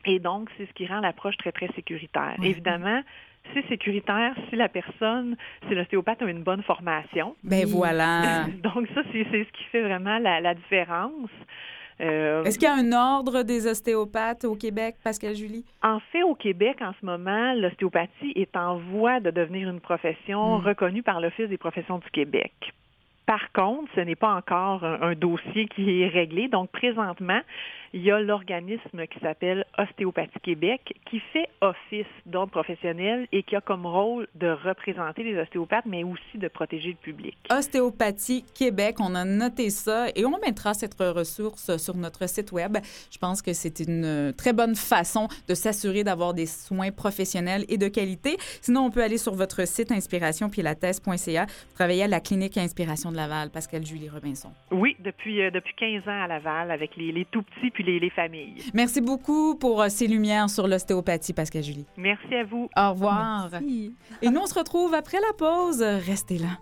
[0.06, 2.36] Et donc, c'est ce qui rend l'approche très, très sécuritaire.
[2.42, 3.02] Évidemment,
[3.54, 5.36] c'est sécuritaire si la personne,
[5.68, 7.36] si l'ostéopathe a une bonne formation.
[7.44, 8.46] Ben voilà.
[8.64, 11.30] donc, ça, c'est ce qui fait vraiment la, différence.
[12.02, 15.66] Euh, Est-ce qu'il y a un ordre des ostéopathes au Québec, Pascal Julie?
[15.84, 20.60] En fait, au Québec, en ce moment, l'ostéopathie est en voie de devenir une profession
[20.60, 20.66] hmm.
[20.66, 22.54] reconnue par l'Office des professions du Québec.
[23.26, 26.48] Par contre, ce n'est pas encore un, dossier qui est réglé.
[26.48, 27.40] Donc, présentement,
[27.94, 33.56] il y a l'organisme qui s'appelle Ostéopathie Québec qui fait office d'ordre professionnel et qui
[33.56, 37.38] a comme rôle de représenter les ostéopathes, mais aussi de protéger le public.
[37.52, 42.78] Ostéopathie Québec, on a noté ça et on mettra cette ressource sur notre site Web.
[43.12, 47.78] Je pense que c'est une très bonne façon de s'assurer d'avoir des soins professionnels et
[47.78, 48.38] de qualité.
[48.62, 51.46] Sinon, on peut aller sur votre site inspirationpilates.ca.
[51.76, 54.52] Travailler à la clinique Inspiration de Laval, Pascal Julie Robinson.
[54.72, 58.56] Oui, depuis, euh, depuis 15 ans à Laval avec les, les tout petits les, familles.
[58.74, 61.86] Merci beaucoup pour euh, ces lumières sur l'ostéopathie, Pascal Julie.
[61.98, 62.70] Merci à vous.
[62.76, 63.50] Au revoir.
[64.22, 65.82] Et nous, on se retrouve après la pause.
[65.82, 66.60] Restez là.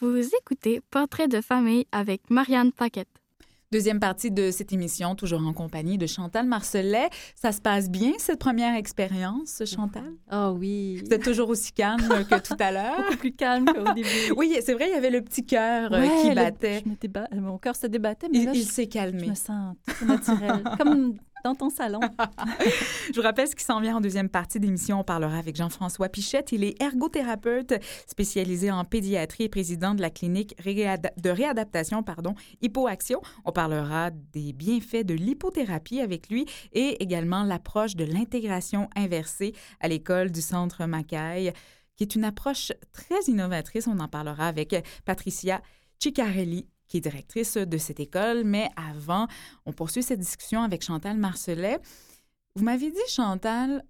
[0.00, 3.20] Vous écoutez Portrait de famille avec Marianne Paquette.
[3.72, 7.08] Deuxième partie de cette émission, toujours en compagnie de Chantal Marcelet.
[7.36, 10.12] Ça se passe bien, cette première expérience, Chantal?
[10.28, 11.00] Ah oh, oui.
[11.04, 12.96] Vous êtes toujours aussi calme que tout à l'heure?
[13.04, 14.08] Beaucoup plus calme qu'au début.
[14.36, 16.82] oui, c'est vrai, il y avait le petit cœur euh, qui battait.
[17.32, 19.26] Mon cœur se débattait, mais il, il s'est calmé.
[19.26, 20.64] Je me sens naturel.
[20.76, 22.00] Comme dans ton salon.
[23.08, 25.00] Je vous rappelle ce qui s'en vient en deuxième partie d'émission.
[25.00, 26.52] On parlera avec Jean-François Pichette.
[26.52, 27.74] Il est ergothérapeute
[28.06, 33.20] spécialisé en pédiatrie et président de la clinique de réadaptation pardon, Hypoaction.
[33.44, 39.88] On parlera des bienfaits de l'hypothérapie avec lui et également l'approche de l'intégration inversée à
[39.88, 41.52] l'école du Centre Macaille,
[41.96, 43.86] qui est une approche très innovatrice.
[43.86, 44.74] On en parlera avec
[45.04, 45.62] Patricia
[45.98, 48.44] Ciccarelli qui est directrice de cette école.
[48.44, 49.26] Mais avant,
[49.64, 51.78] on poursuit cette discussion avec Chantal Marcelet.
[52.56, 53.82] Vous m'avez dit, Chantal,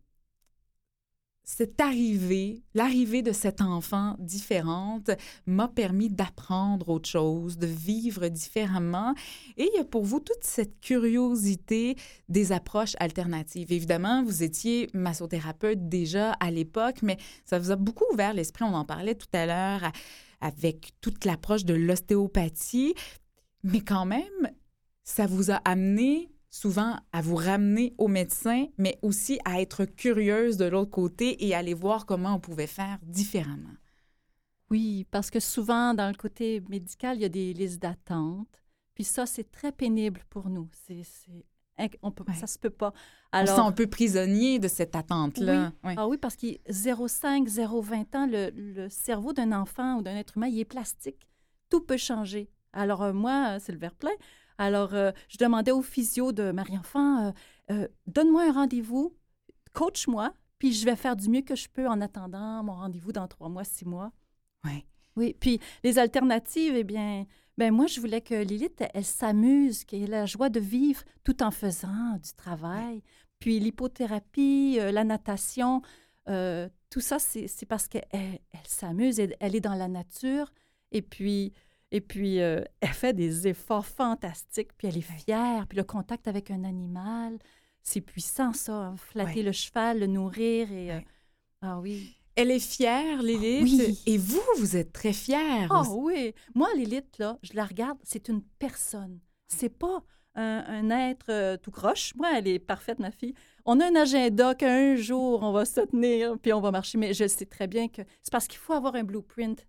[1.42, 5.10] cette arrivée, l'arrivée de cette enfant différente
[5.46, 9.14] m'a permis d'apprendre autre chose, de vivre différemment.
[9.56, 11.96] Et il y a pour vous toute cette curiosité
[12.28, 13.72] des approches alternatives.
[13.72, 18.74] Évidemment, vous étiez massothérapeute déjà à l'époque, mais ça vous a beaucoup ouvert l'esprit, on
[18.74, 19.90] en parlait tout à l'heure,
[20.40, 22.94] avec toute l'approche de l'ostéopathie.
[23.62, 24.50] Mais quand même,
[25.04, 30.56] ça vous a amené souvent à vous ramener au médecin, mais aussi à être curieuse
[30.56, 33.74] de l'autre côté et aller voir comment on pouvait faire différemment.
[34.70, 38.48] Oui, parce que souvent, dans le côté médical, il y a des listes d'attente.
[38.94, 40.68] Puis ça, c'est très pénible pour nous.
[40.86, 41.02] C'est,
[42.02, 42.34] on peut, Ouais.
[42.34, 42.92] Ça se peut pas.
[43.32, 45.72] on se sent un peu prisonnier de cette attente-là.
[45.84, 45.94] Oui.
[45.96, 50.36] Ah oui, parce qu'il 0,5, 0,20 ans, le, le cerveau d'un enfant ou d'un être
[50.36, 51.28] humain, il est plastique.
[51.68, 52.50] Tout peut changer.
[52.72, 54.10] Alors, euh, moi, euh, c'est le verre plein.
[54.58, 57.32] Alors, euh, je demandais au physio de Marie-Enfant,
[57.70, 59.14] euh, donne-moi un rendez-vous,
[59.72, 63.26] coach-moi, puis je vais faire du mieux que je peux en attendant mon rendez-vous dans
[63.26, 64.12] trois mois, six mois.
[64.64, 64.84] Ouais.
[65.16, 67.24] Oui, puis les alternatives, eh bien,
[67.60, 71.42] ben moi, je voulais que Lilith, elle, s'amuse, qu'elle ait la joie de vivre tout
[71.42, 73.02] en faisant du travail.
[73.38, 75.82] Puis l'hypothérapie, euh, la natation,
[76.30, 80.50] euh, tout ça, c'est parce qu'elle elle, s'amuse, elle, elle est dans la nature,
[80.90, 81.52] et puis,
[81.90, 86.28] et puis euh, elle fait des efforts fantastiques, puis elle est fière, puis le contact
[86.28, 87.38] avec un animal,
[87.82, 89.42] c'est puissant, ça, hein, flatter Ouais.
[89.42, 90.88] le cheval, le nourrir, et...
[90.88, 91.06] Ouais.
[91.60, 92.16] ah oui.
[92.40, 93.62] Elle est fière, Lilith.
[93.62, 93.98] oui.
[94.06, 95.68] Et vous, vous êtes très fière.
[95.70, 96.34] Oh oui.
[96.54, 99.20] Moi, Lilith, là, je la regarde, c'est une personne.
[99.48, 100.02] C'est pas
[100.34, 102.14] un, un être euh, tout croche.
[102.16, 103.34] Moi, elle est parfaite, ma fille.
[103.66, 106.96] On a un agenda qu'un jour, on va se tenir, puis on va marcher.
[106.96, 109.66] Mais je sais très bien que c'est parce qu'il faut avoir un blueprint,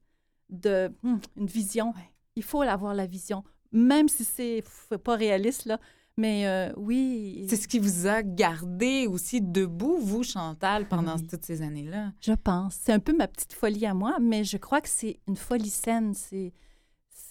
[0.50, 1.94] de, hmm, une vision.
[2.38, 4.64] Il faut avoir la vision, même si c'est
[5.04, 5.78] pas réaliste, là.
[6.22, 11.26] Mais euh, oui, C'est ce qui vous a gardé aussi debout, vous, Chantal, pendant Oui.
[11.28, 12.14] toutes ces années-là?
[12.22, 12.76] Je pense.
[12.80, 15.70] C'est un peu ma petite folie à moi, mais je crois que c'est une folie
[15.72, 16.14] saine.
[16.14, 16.54] C'est,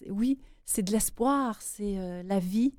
[0.08, 2.74] oui, c'est de l'espoir, c'est euh, la vie.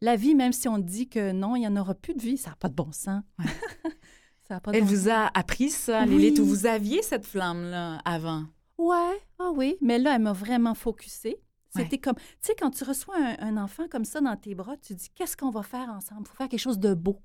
[0.00, 2.36] La vie, même si on dit que non, il n'y en aura plus de vie,
[2.36, 3.22] ça n'a pas de bon sens.
[4.48, 5.08] ça a pas de Elle bon vous sens.
[5.08, 6.10] a appris ça, Oui.
[6.16, 8.44] Lilith, ou vous aviez cette flamme-là avant?
[8.78, 11.36] Ouais, ah oui, mais là, elle m'a vraiment focusée.
[11.74, 11.84] Ouais.
[11.84, 14.76] C'était comme, tu sais, quand tu reçois un, un enfant comme ça dans tes bras,
[14.76, 16.22] tu dis, qu'est-ce qu'on va faire ensemble?
[16.26, 17.18] Il faut faire quelque chose de beau.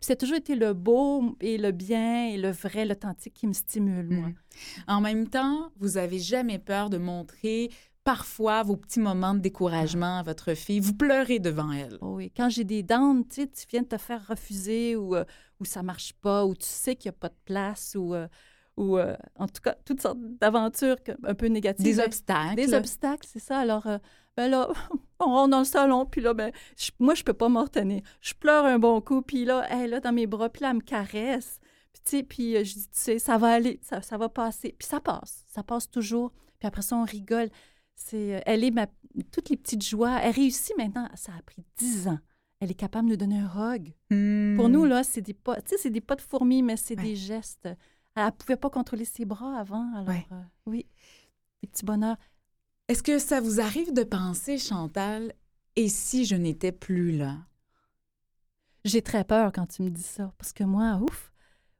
[0.00, 3.52] Puis c'est toujours été le beau et le bien et le vrai, l'authentique qui me
[3.54, 4.28] stimule, moi.
[4.28, 4.34] Mhm.
[4.88, 7.70] En même temps, vous avez jamais peur de montrer
[8.04, 10.78] parfois vos petits moments de découragement à votre fille.
[10.80, 11.96] Vous pleurez devant elle.
[12.02, 15.16] Oh oui, quand j'ai des dents, tu sais, tu viens de te faire refuser ou,
[15.16, 15.24] euh,
[15.58, 18.28] ou ça marche pas, ou tu sais qu'il n'y a pas de place, ou, euh,
[18.76, 21.84] ou euh, en tout cas, toutes sortes d'aventures un peu négatives.
[21.84, 22.56] Des obstacles.
[22.56, 23.58] Des obstacles, c'est ça.
[23.60, 23.98] Alors, euh,
[24.36, 24.68] ben là,
[25.20, 28.02] on rentre dans le salon, puis là, ben, je- moi, je peux pas m'en retenir.
[28.20, 30.76] Je pleure un bon coup, puis là, elle là dans mes bras, puis là, elle
[30.76, 31.60] me caresse.
[31.92, 34.28] Puis, tu sais, puis euh, je dis, tu sais, ça va aller, ça, ça va
[34.28, 34.74] passer.
[34.78, 36.32] Puis ça passe, ça passe toujours.
[36.58, 37.48] Puis après ça, on rigole.
[37.94, 38.88] C'est, euh, elle est ma,
[39.30, 40.18] toutes les petites joies.
[40.20, 42.18] Elle réussit maintenant, ça a pris dix ans.
[42.58, 43.92] Elle est capable de nous donner un rug.
[44.10, 44.56] Hmm.
[44.56, 46.96] Pour nous, là, c'est des pas, tu sais, c'est des pas de fourmis, mais c'est
[46.98, 47.04] Ouais.
[47.04, 47.68] des gestes.
[48.16, 50.26] Elle ne pouvait pas contrôler ses bras avant, alors Ouais.
[50.32, 50.86] euh, oui,
[51.62, 52.16] des petits bonheurs.
[52.88, 55.32] Est-ce que ça vous arrive de penser, Chantal,
[55.76, 57.38] et si je n'étais plus là?
[58.84, 61.32] J'ai très peur quand tu me dis ça, parce que moi, ouf,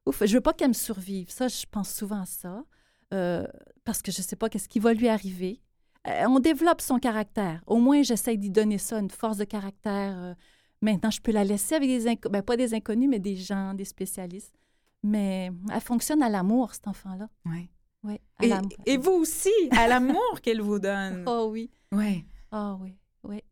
[0.06, 1.30] ouf, je veux pas qu'elle me survive.
[1.30, 2.64] Ça, je pense souvent à ça,
[3.12, 3.46] euh,
[3.84, 5.60] parce que je sais pas qu'est-ce qui va lui arriver.
[6.06, 7.62] Euh, on développe son caractère.
[7.66, 10.16] Au moins, j'essaie d'y donner ça, une force de caractère.
[10.16, 10.34] euh.
[10.80, 13.74] maintenant, je peux la laisser avec des inconnus, ben, pas des inconnus, mais des gens,
[13.74, 14.54] des spécialistes.
[15.04, 17.28] Mais elle fonctionne à l'amour, cet enfant-là.
[17.44, 17.70] Oui.
[18.02, 21.24] Oui, à Et, vous aussi, à l'amour qu'elle vous donne.
[21.26, 21.70] Oh oui.
[21.92, 22.24] Oui.
[22.50, 23.42] Ah oui, oui.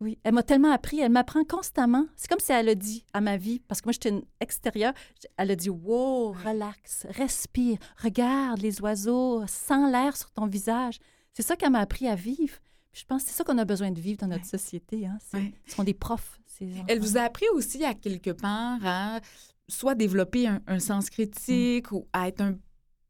[0.00, 2.06] Oui, elle m'a tellement appris, elle m'apprend constamment.
[2.16, 4.92] C'est comme si elle a dit à ma vie, parce que moi j'étais une extérieure,
[5.38, 10.98] elle a dit Wow, relax, respire, regarde les oiseaux, sens l'air sur ton visage.
[11.32, 12.58] C'est ça qu'elle m'a appris à vivre.
[12.92, 15.06] Puis je pense que c'est ça qu'on a besoin de vivre dans notre société.
[15.06, 15.18] Hein?
[15.32, 15.54] Ouais.
[15.66, 16.40] Ce sont des profs.
[16.46, 19.20] Ces Elle vous a appris aussi à quelque part à
[19.68, 22.54] soit développer un, un sens critique ou à être un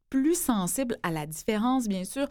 [0.09, 2.27] plus sensible à la différence, bien sûr.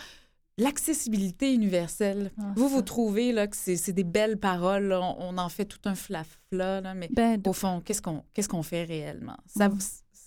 [0.59, 2.33] L'accessibilité universelle.
[2.41, 5.67] Ah, vous, vous trouvez là, que c'est des belles paroles, là, on, on en fait
[5.67, 8.01] tout un flafla, là, mais Ben, au fond, qu'est-ce
[8.49, 9.37] qu'on fait réellement?
[9.47, 9.73] Ça, Mm.
[9.73, 9.79] vous,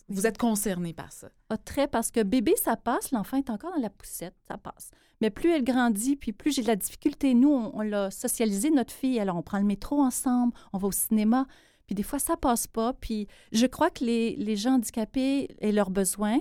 [0.10, 1.30] vous êtes concerné par ça.
[1.50, 4.92] Ah, très, parce que bébé, ça passe, l'enfant est encore dans la poussette, ça passe.
[5.20, 7.34] Mais plus elle grandit, puis plus j'ai de la difficulté.
[7.34, 9.20] Nous, on, on l'a socialisé, notre fille.
[9.20, 11.48] Alors, on prend le métro ensemble, on va au cinéma.
[11.90, 12.94] Puis des fois, ça passe pas.
[12.94, 16.38] Puis je crois que les, les gens handicapés et leurs besoins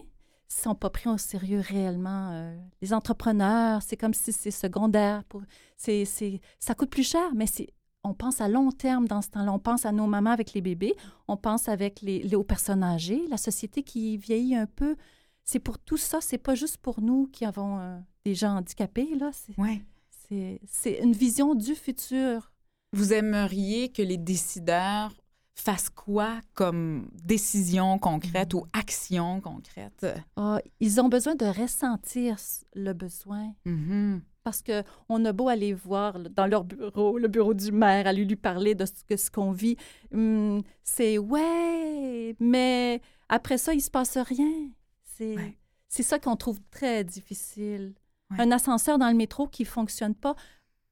[0.46, 2.32] sont pas pris au sérieux réellement.
[2.32, 5.24] Euh, les entrepreneurs, c'est comme si c'est secondaire.
[5.24, 5.40] Pour,
[5.78, 7.68] c'est, c'est, ça coûte plus cher, mais c'est,
[8.04, 9.50] on pense à long terme dans ce temps-là.
[9.54, 10.94] On pense à nos mamans avec les bébés.
[11.28, 14.96] On pense avec les, les- aux personnes âgées, la société qui vieillit un peu.
[15.44, 19.14] C'est pour tout ça, c'est pas juste pour nous qui avons euh, des gens handicapés,
[19.18, 19.30] là.
[19.32, 19.80] C'est, Ouais.
[20.28, 22.52] c'est, c'est une vision du futur.
[22.92, 25.14] Vous aimeriez que les décideurs
[25.60, 30.06] fassent quoi comme décision concrète ou action concrète?
[30.36, 32.36] Ah, ils ont besoin de ressentir
[32.74, 33.54] le besoin.
[33.64, 34.22] Mhm.
[34.44, 38.24] parce que on a beau aller voir dans leur bureau, le bureau du maire, aller
[38.24, 39.76] lui parler de ce, qu'on vit.
[40.14, 44.70] Hum, c'est ouais, mais après ça, il se passe rien.
[45.02, 45.58] C'est Ouais.
[45.88, 47.94] c'est ça qu'on trouve très difficile.
[48.30, 48.40] Ouais.
[48.40, 50.34] Un ascenseur dans le métro qui fonctionne pas,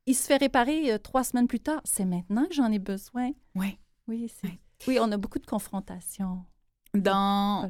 [0.05, 1.81] il se fait réparer euh, trois semaines plus tard.
[1.85, 3.31] C'est maintenant que j'en ai besoin.
[3.55, 3.79] Oui.
[4.09, 4.59] Oui, c'est- Ouais.
[4.89, 6.45] oui, on a beaucoup de confrontations.
[6.95, 7.69] Dans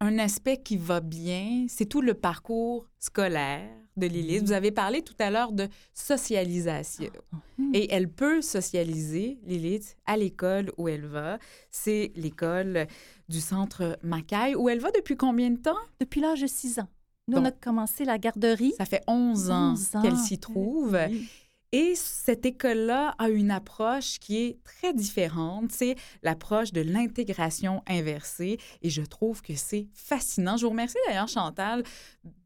[0.00, 4.42] un aspect qui va bien, c'est tout le parcours scolaire de Lilith.
[4.44, 7.10] Vous avez parlé tout à l'heure de socialisation.
[7.58, 7.74] Mhm.
[7.74, 11.38] Et elle peut socialiser, Lilith, à l'école où elle va.
[11.70, 12.86] C'est l'école
[13.28, 15.76] du centre Macaille, où elle va depuis combien de temps?
[16.00, 16.88] Depuis l'âge de 6 ans.
[17.28, 18.72] Nous, Donc, on a commencé la garderie.
[18.78, 20.02] Ça fait 11 ans, 11 ans.
[20.02, 20.98] qu'elle s'y trouve.
[21.08, 21.28] Oui.
[21.72, 25.70] Et cette école-là a une approche qui est très différente.
[25.70, 28.58] C'est l'approche de l'intégration inversée.
[28.82, 30.56] Et je trouve que c'est fascinant.
[30.56, 31.84] Je vous remercie d'ailleurs, Chantal,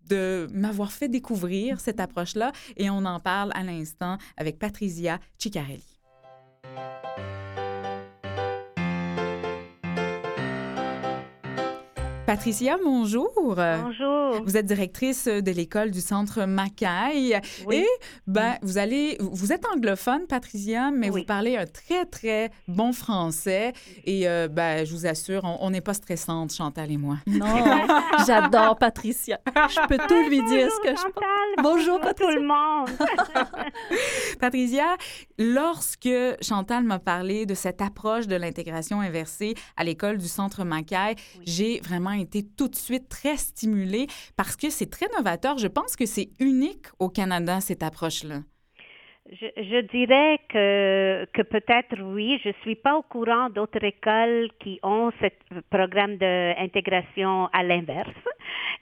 [0.08, 2.52] de m'avoir fait découvrir cette approche-là.
[2.76, 5.82] Et on en parle à l'instant avec Patricia Ciccarelli.
[12.34, 13.30] Patricia, bonjour.
[13.54, 14.42] Bonjour.
[14.44, 17.38] Vous êtes directrice de l'école du centre Macaille.
[17.64, 17.76] Oui.
[17.76, 17.86] Et
[18.26, 21.20] ben, vous allez, vous êtes anglophone, Patricia, mais Oui.
[21.20, 23.72] vous parlez un très très bon français.
[24.04, 27.18] Et euh, ben, je vous assure, on n'est pas stressante, Chantal et moi.
[27.28, 27.46] Non,
[28.26, 29.38] j'adore Patricia.
[29.46, 31.02] Je peux tout lui dire ce que je pense.
[31.02, 32.90] Chantal, Bonjour, tout le monde.
[34.40, 34.96] Patricia,
[35.38, 36.08] lorsque
[36.40, 41.14] Chantal m'a parlé de cette approche de l'intégration inversée à l'école du centre Macaille,
[41.46, 44.06] j'ai vraiment été tout de suite très stimulée
[44.36, 45.58] parce que c'est très novateur.
[45.58, 48.40] Je pense que c'est unique au Canada, cette approche-là.
[49.30, 52.38] Je, dirais que, que peut-être oui.
[52.44, 55.28] Je suis pas au courant d'autres écoles qui ont ce
[55.70, 58.10] programme d'intégration à l'inverse.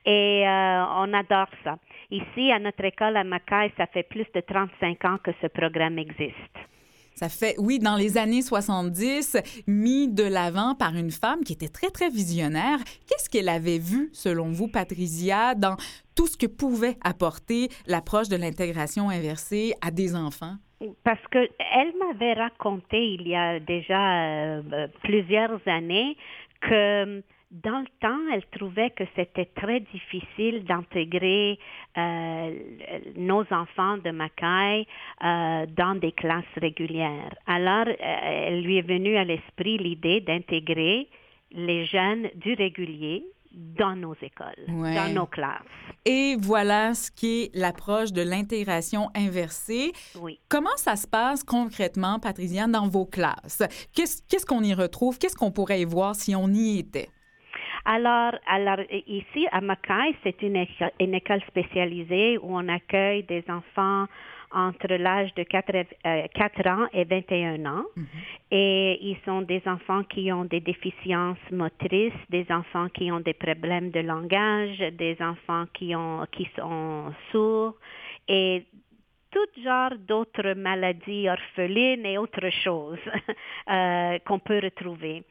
[0.05, 1.79] Et euh, on adore ça.
[2.11, 5.99] Ici, à notre école à Macaille, ça fait plus de 35 ans que ce programme
[5.99, 6.57] existe.
[7.15, 9.37] Ça fait, oui, dans les années 70,
[9.67, 12.79] mis de l'avant par une femme qui était très, très visionnaire.
[13.09, 15.77] Qu'est-ce qu'elle avait vu, selon vous, Patricia, dans
[16.15, 20.57] tout ce que pouvait apporter l'approche de l'intégration inversée à des enfants?
[21.05, 26.17] Parce que elle m'avait raconté il y a déjà euh, plusieurs années
[26.61, 31.59] que dans le temps, elle trouvait que c'était très difficile d'intégrer
[31.99, 32.51] euh,
[33.17, 34.87] nos enfants de Macaille
[35.23, 37.35] euh, dans des classes régulières.
[37.47, 41.09] Alors, euh, elle lui est venue à l'esprit l'idée d'intégrer
[41.51, 43.23] les jeunes du régulier
[43.55, 44.95] dans nos écoles, Ouais.
[44.95, 45.61] dans nos classes.
[46.07, 49.93] Et voilà ce qui est l'approche de l'intégration inversée.
[50.19, 50.41] Oui.
[50.49, 53.63] Comment ça se passe concrètement, Patricia, dans vos classes?
[53.95, 55.19] Qu'est-ce qu'est-ce qu'on y retrouve?
[55.19, 57.11] Qu'est-ce qu'on pourrait y voir si on y était?
[57.85, 63.45] Alors, alors ici à Mackay, c'est une, éco- une école spécialisée où on accueille des
[63.49, 64.07] enfants
[64.55, 65.75] entre l'âge de 4,
[66.07, 67.85] euh, 4 ans et 21 ans.
[68.51, 73.33] Et ils sont des enfants qui ont des déficiences motrices, des enfants qui ont des
[73.33, 77.75] problèmes de langage, des enfants qui, ont, qui sont sourds
[78.29, 78.65] et
[79.33, 82.99] tout genre d'autres maladies orphelines et autres choses
[83.71, 85.25] euh, qu'on peut retrouver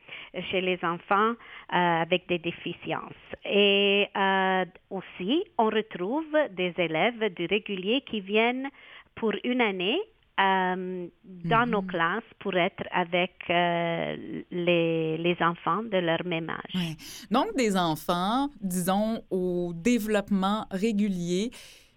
[0.50, 3.14] chez les enfants euh, avec des déficiences.
[3.46, 8.70] Et euh, aussi, on retrouve des élèves du régulier qui viennent
[9.16, 10.00] pour une année
[10.40, 16.74] euh, dans nos classes pour être avec euh, les, les enfants de leur même âge.
[16.74, 16.96] Ouais.
[17.30, 21.52] Donc, des enfants, disons, au développement régulier.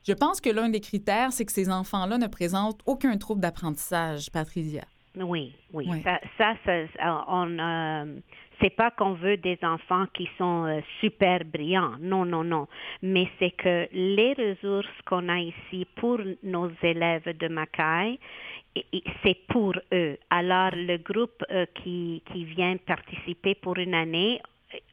[0.07, 4.31] Je pense que l'un des critères, c'est que ces enfants-là ne présentent aucun trouble d'apprentissage,
[4.31, 4.83] Patricia.
[5.17, 5.87] Oui, oui.
[5.89, 6.03] Oui.
[6.03, 8.17] Ça, ça, ça- ça, on, euh,
[8.61, 11.93] c'est pas qu'on veut des enfants qui sont euh, super brillants.
[12.01, 12.67] Non, non, non.
[13.03, 17.49] Mais c'est que les ressources qu'on a ici pour nos élèves de
[18.93, 20.19] i- c'est pour eux.
[20.31, 24.41] Alors, le groupe euh, qui, qui vient participer pour une année,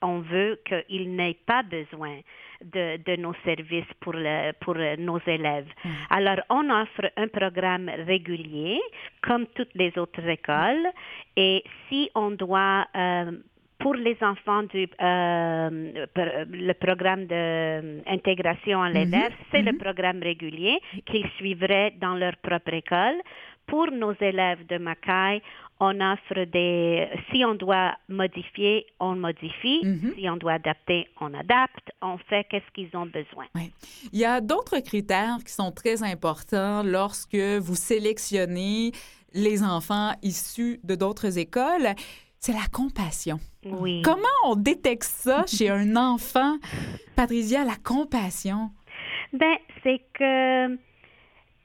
[0.02, 2.20] on veut qu'ils n'aient pas besoin
[2.64, 5.68] de, de nos services pour, le, pour euh, nos élèves.
[6.10, 8.80] Alors, on offre un programme régulier,
[9.22, 10.88] comme toutes les autres écoles,
[11.36, 13.32] et si on doit, euh,
[13.80, 15.70] pour les enfants du euh,
[16.52, 23.16] le programme d'intégration à l'élève, c'est le programme régulier qu'ils suivraient dans leur propre école.
[23.66, 25.42] Pour nos élèves de Macaille,
[25.82, 27.10] on offre des...
[27.32, 29.82] Si on doit modifier, on modifie.
[29.84, 30.14] Mhm.
[30.16, 31.90] Si on doit adapter, on adapte.
[32.04, 33.46] On fait qu'est-ce qu'ils ont besoin.
[34.14, 38.92] Il y a d'autres critères qui sont très importants lorsque vous sélectionnez
[39.34, 41.96] les enfants issus de d'autres écoles.
[42.38, 43.40] C'est la compassion.
[43.66, 44.04] Oui.
[44.04, 46.58] Comment on détecte ça chez un enfant?
[47.16, 48.70] Patricia, la compassion?
[49.34, 50.91] Ben, c'est que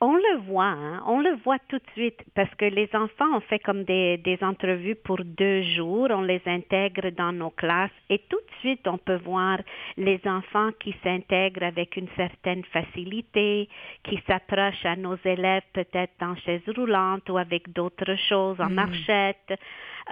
[0.01, 1.03] le voit, hein.
[1.07, 4.39] on le voit tout de suite parce que les enfants, on fait comme des, des
[4.43, 8.99] entrevues pour deux jours, on les intègre dans nos classes et tout de suite, on
[8.99, 9.59] peut voir
[9.97, 13.69] les enfants qui s'intègrent avec une certaine facilité,
[14.05, 18.75] qui s'approchent à nos élèves peut-être en chaise roulante ou avec d'autres choses, en Mm.
[18.75, 19.55] marchette.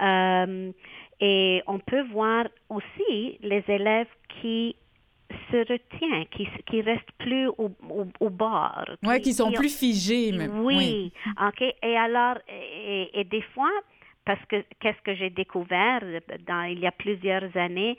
[0.01, 0.71] Euh,
[1.21, 4.09] et on peut voir aussi les élèves
[4.41, 4.75] qui
[5.51, 8.85] se retiennent, qui, qui restent plus au, au, au bord.
[9.03, 10.31] Ouais, qui sont qui- plus figés.
[10.31, 10.59] même.
[10.63, 11.11] oui,
[11.47, 11.61] OK.
[11.83, 13.71] Et alors, et, et des fois,
[14.25, 16.01] parce que qu'est-ce que j'ai découvert
[16.47, 17.97] dans, il y a plusieurs années,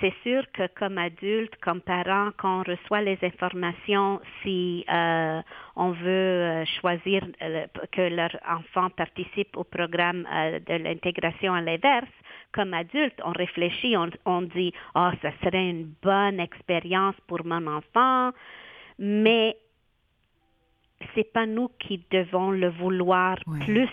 [0.00, 5.40] c'est sûr que comme adulte, comme parent, quand on reçoit les informations, si euh,
[5.76, 11.60] on veut euh, choisir euh, que leur enfant participe au programme euh, de l'intégration à
[11.60, 12.08] l'inverse,
[12.52, 17.66] comme adulte, on réfléchit, on, on dit, oh, ça serait une bonne expérience pour mon
[17.66, 18.30] enfant,
[18.98, 19.56] mais
[21.14, 23.58] c'est pas nous qui devons le vouloir Ouais.
[23.64, 23.88] plus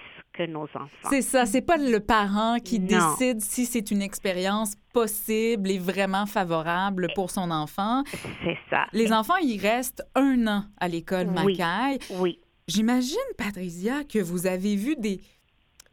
[0.48, 0.88] nos enfants.
[1.10, 2.88] C'est ça, c'est pas le parent qui Non.
[2.88, 8.04] décide si c'est une expérience possible et vraiment favorable pour son enfant.
[8.44, 8.86] C'est ça.
[8.94, 11.58] Les enfants, ils restent un an à l'école Oui.
[11.58, 12.00] Macaille.
[12.20, 12.40] Oui.
[12.68, 15.20] J'imagine, Patricia, que vous avez vu des,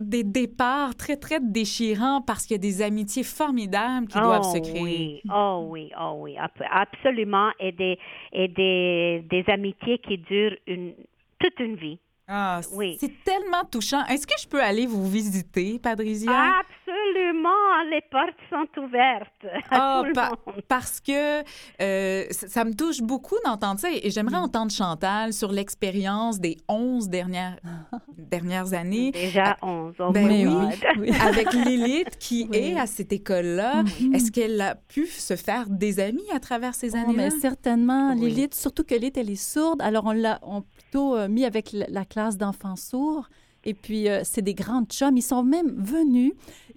[0.01, 4.59] des départs très, très déchirants parce qu'il y a des amitiés formidables qui doivent se
[4.59, 4.82] créer.
[4.82, 5.20] Oui.
[5.34, 7.51] Oh oui, oh oui, ab- absolument.
[7.59, 7.99] Et des,
[8.32, 10.92] et des, des amitiés qui durent une,
[11.40, 11.99] toute une vie.
[12.29, 12.99] Ah, Oui.
[13.01, 14.05] C'est tellement touchant.
[14.07, 16.31] Est-ce que je peux aller vous visiter, Patricia?
[16.61, 17.49] Absolument,
[17.91, 20.62] les portes sont ouvertes Ah, à tout le pa- monde.
[20.68, 21.41] parce que
[21.81, 26.57] euh, ça, ça me touche beaucoup d'entendre ça et j'aimerais entendre Chantal sur l'expérience des
[26.68, 27.57] 11 dernières,
[28.18, 29.95] dernières années Déjà 11.
[29.99, 30.26] Oh Ben
[30.99, 31.11] oui.
[31.20, 32.57] Avec Lilith qui Oui.
[32.59, 33.83] est à cette école-là.
[33.85, 34.14] Mhm.
[34.14, 37.31] Est-ce qu'elle a pu se faire des amis à travers ces Oh, années-là?
[37.41, 38.29] certainement, Oui.
[38.31, 39.81] Lilith, surtout que Lilith, elle est sourde.
[39.83, 43.28] Alors, on l'a on plutôt euh, mis avec la, la classe d'enfants sourds.
[43.64, 45.16] Et puis, euh, c'est des grandes chums.
[45.16, 46.32] Ils sont même venus.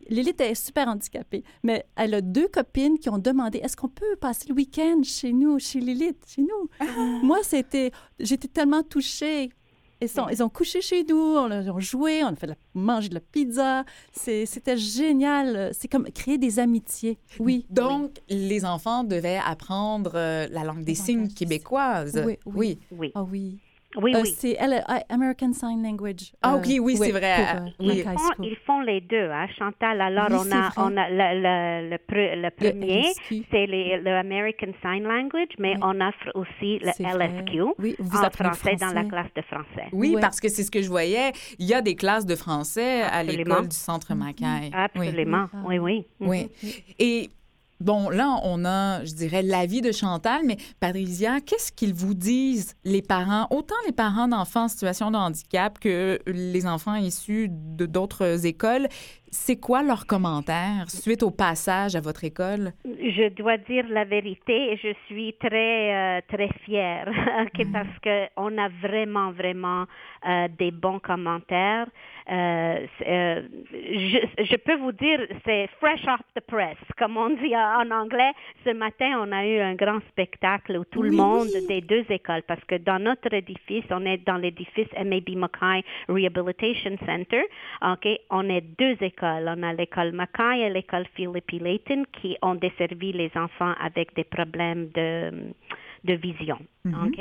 [0.09, 4.16] Lilith est super handicapée, mais elle a deux copines qui ont demandé est-ce qu'on peut
[4.20, 6.88] passer le week-end chez nous, chez Lilith, chez nous?
[7.24, 7.91] Moi, c'était.
[8.20, 9.51] J'étais tellement touchée.
[10.01, 12.47] Ils, sont, ils ont couché chez nous, on a, ils ont joué, on a fait
[12.47, 13.86] de la, mangé de la pizza.
[14.12, 15.70] C'était génial.
[15.74, 17.20] C'est comme créer des amitiés.
[17.39, 17.68] Oui.
[17.70, 22.20] Donc, les enfants devaient apprendre euh, la langue des signes québécoise.
[22.26, 22.80] Oui, oui.
[22.91, 23.59] Oui, Ah oui.
[23.98, 24.34] Oui, Euh, oui.
[24.38, 26.34] c'est elle, ah, American Sign Language.
[26.42, 27.36] Ah, euh, ok, oui, c'est vrai.
[27.36, 27.88] pour, euh, Oui.
[27.88, 30.02] Lake Ils font, ils font les deux, hein, Chantal.
[30.02, 33.04] Alors, Oui, on, a, on a le, le, le, pre- le Le premier,
[33.52, 35.82] c'est le American Sign Language, mais Oui.
[35.84, 36.92] on offre aussi le.
[37.00, 39.10] LSQ Oui, vous en apprenez le français, dans la français.
[39.10, 39.89] classe de français.
[39.92, 41.32] Oui, parce que c'est ce que je voyais.
[41.60, 44.72] Il y a des classes de français à l'école du Centre Macaille.
[44.96, 45.08] Oui.
[45.08, 45.80] Absolument, Oui.
[45.80, 46.50] oui, oui.
[46.64, 46.84] Oui.
[47.00, 47.30] Et
[47.82, 52.76] bon, là, on a, je dirais, l'avis de Chantal, mais Patricia, qu'est-ce qu'ils vous disent,
[52.84, 57.86] les parents, autant les parents d'enfants en situation de handicap que les enfants issus de
[57.86, 58.88] d'autres écoles?
[59.34, 62.74] C'est quoi leurs commentaires suite au passage à votre école?
[62.84, 67.08] Je dois dire la vérité et je suis très euh, très fière
[67.44, 67.72] ok, Mm.
[67.72, 69.86] parce que on a vraiment vraiment
[70.28, 71.88] euh, des bons commentaires.
[72.30, 73.42] Euh, euh,
[73.74, 78.34] je, je peux vous dire c'est fresh off the press comme on dit en anglais.
[78.66, 82.44] Ce matin on a eu un grand spectacle où tout le monde des deux écoles
[82.48, 87.44] parce que dans notre édifice on est dans l'édifice MAB Mackay Rehabilitation Center.
[87.82, 89.20] Ok, on est deux écoles.
[89.22, 94.24] On a l'école Mackay et l'école Philippi Layton qui ont desservi les enfants avec des
[94.24, 95.53] problèmes de,
[96.03, 96.59] de vision.
[96.86, 97.19] Ok?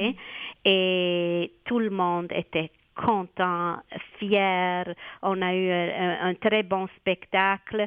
[0.65, 2.71] Et tout le monde était
[3.05, 3.77] content,
[4.19, 4.85] fier.
[5.23, 7.87] On a eu un, un très bon spectacle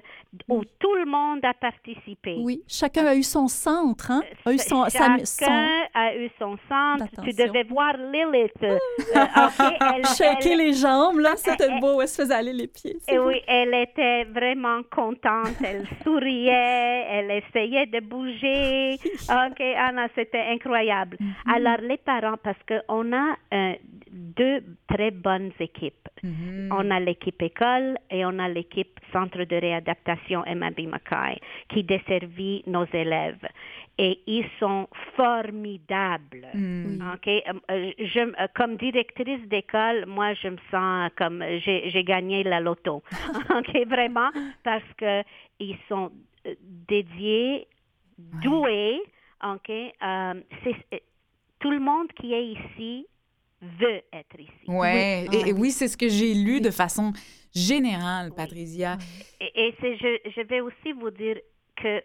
[0.50, 2.38] où tout le monde a participé.
[2.40, 4.22] Oui, chacun a eu son centre, hein?
[4.46, 7.22] A eu son, sa- Chacun son- a eu son centre.
[7.24, 8.52] Tu devais voir Lilith.
[8.64, 8.78] euh,
[9.16, 12.02] ok, elle- shaker elle- les jambes, là, c'était beau.
[12.02, 12.98] Elle se faisait aller les pieds.
[13.08, 13.28] et beau.
[13.28, 15.56] oui, elle était vraiment contente.
[15.64, 18.96] Elle souriait, elle essayait de bouger.
[19.30, 21.18] OK, Anna, c'était incroyable.
[21.20, 21.56] Mm-hmm.
[21.56, 23.74] Alors, les parents, parce qu'on a euh,
[24.12, 26.08] deux très bonnes équipes.
[26.24, 26.70] Mhm.
[26.72, 31.40] On a l'équipe école et on a l'équipe centre de réadaptation MAB Mackay
[31.70, 33.46] qui desservit nos élèves.
[33.98, 36.48] Et ils sont formidables.
[36.54, 37.14] Mm.
[37.14, 37.28] OK?
[37.28, 37.42] Euh,
[37.72, 43.04] euh, je, euh, comme directrice d'école, moi, je me sens comme j'ai gagné la loto.
[43.56, 44.30] OK, vraiment,
[44.64, 45.22] parce que
[45.60, 46.12] ils sont
[46.88, 47.68] dédiés,
[48.18, 49.02] doués.
[49.44, 49.70] OK?
[49.70, 50.34] Euh,
[50.64, 50.98] c'est- euh,
[51.60, 53.06] tout le monde qui est ici
[53.80, 54.52] veut être ici.
[54.68, 55.28] Ouais.
[55.30, 55.38] Oui.
[55.38, 57.14] Et, et oui, c'est ce que j'ai lu de façon
[57.56, 58.98] générale, Patricia.
[59.40, 61.38] Et, et je vais aussi vous dire
[61.76, 62.04] que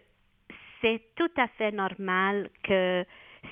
[0.81, 3.03] c'est tout à fait normal que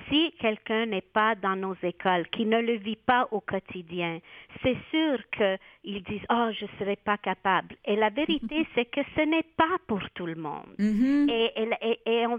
[0.09, 4.19] si quelqu'un n'est pas dans nos écoles, qui ne le vit pas au quotidien,
[4.63, 7.75] c'est sûr qu'ils disent oh je serai pas capable.
[7.85, 10.73] Et la vérité c'est que ce n'est pas pour tout le monde.
[10.79, 11.27] Mhm.
[11.29, 12.37] Et, et- et on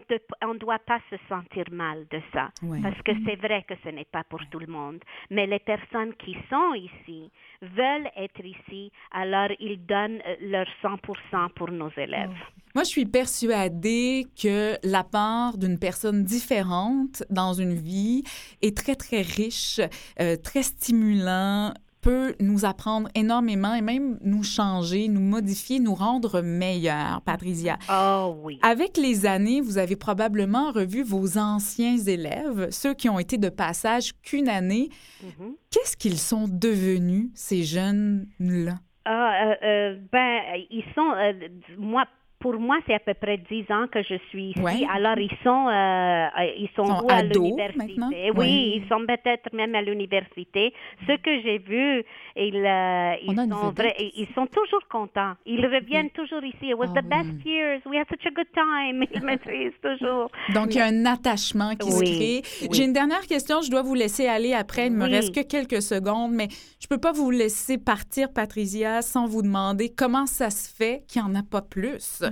[0.54, 2.80] ne doit pas se sentir mal de ça, Ouais.
[2.82, 5.00] parce que c'est vrai que ce n'est pas pour tout le monde.
[5.30, 7.30] Mais les personnes qui sont ici
[7.62, 12.30] veulent être ici, alors ils donnent euh, leur 100% pour nos élèves.
[12.74, 18.24] Moi, je suis persuadée que la part d'une personne différente dans une vie
[18.62, 19.80] est très, très riche,
[20.20, 26.40] euh, très stimulant, peut nous apprendre énormément et même nous changer, nous modifier, nous rendre
[26.40, 27.78] meilleurs, Patricia.
[27.88, 28.58] Oh oui.
[28.62, 33.48] Avec les années, vous avez probablement revu vos anciens élèves, ceux qui ont été de
[33.48, 34.88] passage qu'une année.
[35.22, 35.54] Mhm.
[35.70, 38.78] Qu'est-ce qu'ils sont devenus, ces jeunes-là?
[39.04, 41.32] Ah, euh, euh, ben, ils sont, euh,
[41.78, 42.04] moi,
[42.40, 44.60] pour moi, c'est à peu près 10 ans que je suis ici.
[44.60, 44.86] Ouais.
[44.94, 47.78] Alors, ils sont, euh, euh, ils sont, Sont où à l'université?
[47.98, 48.10] maintenant?
[48.12, 48.48] Oui, Ouais.
[48.76, 50.72] ils sont peut-être même à l'université.
[51.06, 52.04] Ce que j'ai vu,
[52.36, 55.32] ils, euh, ils, sont vedette vrais- ils sont toujours contents.
[55.46, 56.68] Ils reviennent toujours ici.
[56.70, 57.08] It was Ah the oui.
[57.34, 57.80] best years.
[57.86, 59.04] We had such a good time.
[59.12, 60.30] Ils me disent toujours.
[60.54, 62.42] Donc, il y a un attachement qui se Oui, crée.
[62.62, 62.68] oui.
[62.72, 63.62] J'ai une dernière question.
[63.62, 64.86] Je dois vous laisser aller après.
[64.86, 65.10] Il me Oui.
[65.10, 66.46] reste que quelques secondes, mais
[66.80, 71.20] je peux pas vous laisser partir, Patricia, sans vous demander comment ça se fait qu'il
[71.22, 72.22] n'y en a pas plus.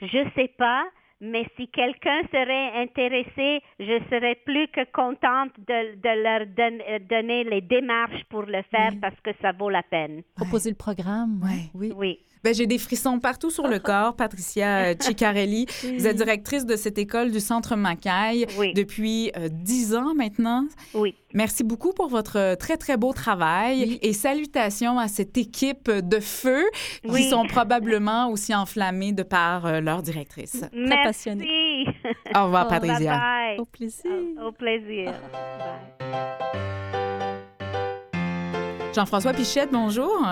[0.00, 0.84] Je sais pas,
[1.20, 6.98] mais si quelqu'un serait intéressé, je serais plus que contente de, de leur don- euh,
[7.00, 10.22] donner les démarches pour le faire parce que ça vaut la peine.
[10.36, 11.40] Proposer le programme.
[11.42, 11.68] Ouais.
[11.74, 11.92] Oui.
[11.94, 12.18] Oui.
[12.42, 14.16] Ben, j'ai des frissons partout sur le corps.
[14.16, 15.66] Patricia euh, Ciccarelli,
[15.96, 18.72] vous êtes directrice de cette école du Centre Macaille Oui.
[18.72, 20.64] depuis euh, dix ans maintenant.
[20.94, 21.14] Oui.
[21.34, 23.98] Merci beaucoup pour votre euh, très, très beau travail Oui.
[24.02, 26.62] et salutations à cette équipe de feu
[27.02, 27.28] qui Oui.
[27.28, 30.64] sont probablement aussi enflammés de par euh, leur directrice.
[30.72, 31.04] Merci.
[31.04, 31.86] passionnée.
[32.34, 32.98] Au revoir, Oh, Patricia.
[32.98, 33.58] Bye bye.
[33.58, 34.10] Au plaisir.
[34.42, 35.12] Au, au plaisir.
[35.32, 36.10] Bye.
[38.94, 40.26] Jean-François Pichette, bonjour.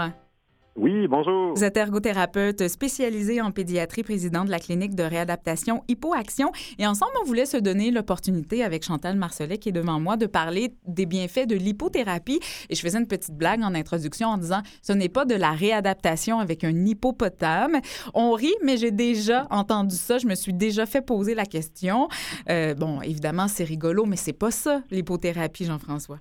[0.80, 1.54] Oui, bonjour.
[1.56, 6.52] Vous êtes ergothérapeute spécialisé en pédiatrie, président de la clinique de réadaptation Hypoaction.
[6.78, 10.26] Et ensemble, on voulait se donner l'opportunité avec Chantal Marcelet, qui est devant moi, de
[10.26, 12.38] parler des bienfaits de l'hypothérapie.
[12.70, 15.50] Et je faisais une petite blague en introduction en disant ce n'est pas de la
[15.50, 17.80] réadaptation avec un hippopotame.
[18.14, 20.18] On rit, mais j'ai déjà entendu ça.
[20.18, 22.08] Je me suis déjà fait poser la question.
[22.50, 26.18] Euh, bon, évidemment, c'est rigolo, mais c'est pas ça, l'hypothérapie, Jean-François.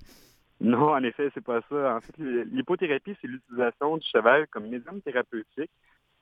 [0.60, 1.96] Non, en effet, c'est pas ça.
[1.96, 5.70] En fait, l'hypothérapie, c'est l'utilisation du cheval comme médium thérapeutique.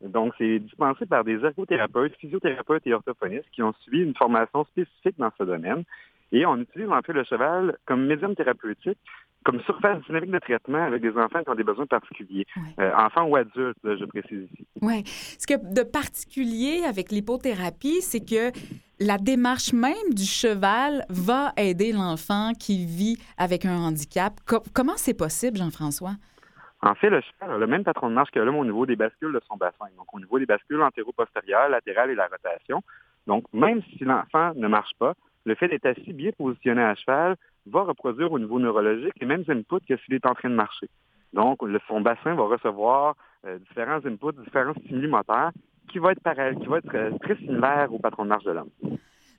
[0.03, 5.17] Donc, c'est dispensé par des ergothérapeutes, physiothérapeutes et orthophonistes qui ont suivi une formation spécifique
[5.19, 5.85] dans ce domaine.
[6.33, 8.99] Et on utilise en fait le cheval comme médium thérapeutique,
[9.45, 12.47] comme surface dynamique de traitement avec des enfants qui ont des besoins particuliers.
[12.81, 14.67] Euh, enfants ou adultes, là, je précise ici.
[14.83, 15.05] Oui.
[15.07, 18.51] Ce que de particulier avec l'hypothérapie, c'est que
[18.99, 24.33] la démarche même du cheval va aider l'enfant qui vit avec un handicap.
[24.47, 26.17] Co- comment c'est possible, Jean-François?
[26.83, 28.97] En fait, le cheval a le même patron de marche que l'homme au niveau des
[28.97, 29.87] bascules de son bassin.
[29.97, 32.83] Donc, au niveau des bascules antéro-postérieures, latérales et la rotation.
[33.27, 35.15] Donc, même si l'enfant ne marche pas,
[35.47, 37.37] le fait d'être assis bien positionné à cheval
[37.67, 40.89] va reproduire au niveau neurologique les mêmes inputs que s'il est en train de marcher.
[41.33, 43.15] Donc, le- son bassin va recevoir
[43.47, 45.53] euh, différents inputs, différents stimuli moteurs
[45.91, 48.71] qui vont être, qui vont être euh, très similaires au patron de marche de l'homme.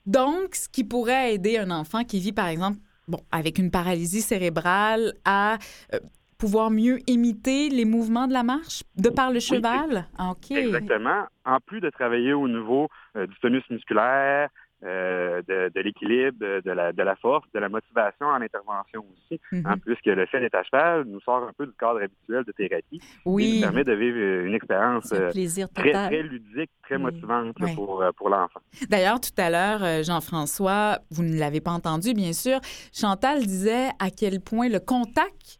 [0.06, 4.22] Donc, ce qui pourrait aider un enfant qui vit, par exemple, bon, avec une paralysie
[4.22, 5.58] cérébrale à
[5.92, 5.98] euh,
[6.38, 10.06] pouvoir mieux imiter les mouvements de la marche de par le cheval?
[10.16, 10.52] Ah, OK.
[10.52, 11.24] Exactement.
[11.44, 14.48] En plus de travailler au niveau euh, du tonus musculaire,
[14.84, 19.40] euh, de, de l'équilibre, de, la, de la force, de la motivation en intervention aussi,
[19.52, 19.62] Mhm.
[19.66, 22.52] hein, puisque le fait d'être à cheval nous sort un peu du cadre habituel de
[22.52, 23.54] thérapie et Oui.
[23.54, 27.02] nous permet de vivre une expérience un euh, plaisir très, ludique, très Oui.
[27.02, 28.60] motivante pour, euh, pour l'enfant.
[28.88, 32.60] D'ailleurs, tout à l'heure, Jean-François, vous ne l'avez pas entendu, bien sûr,
[32.92, 35.58] Chantal disait à quel point le contact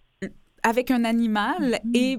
[0.63, 1.93] avec un animal Mhm.
[1.95, 2.19] est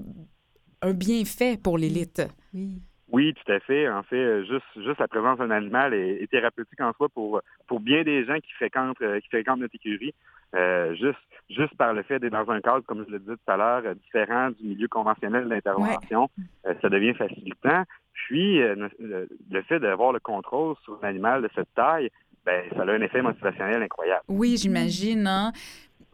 [0.82, 2.22] un bienfait pour l'élite.
[2.54, 2.82] Oui.
[3.12, 3.89] Oui, tout à fait.
[3.89, 7.41] En fait, euh, juste, juste la présence d'un animal est, est thérapeutique en soi pour,
[7.68, 10.14] pour bien des gens qui fréquentent, euh, qui fréquentent notre écurie.
[10.55, 13.51] Euh, juste, juste par le fait d'être dans un cadre, comme je le disais tout
[13.51, 16.30] à l'heure, différent du milieu conventionnel d'intervention,
[16.66, 17.84] euh, ça devient facilitant.
[18.14, 22.10] Puis, euh, le, le fait d'avoir le contrôle sur un animal de cette taille,
[22.45, 24.24] ben, ça a un effet motivationnel incroyable.
[24.28, 25.28] Oui, j'imagine.
[25.28, 25.51] Hein?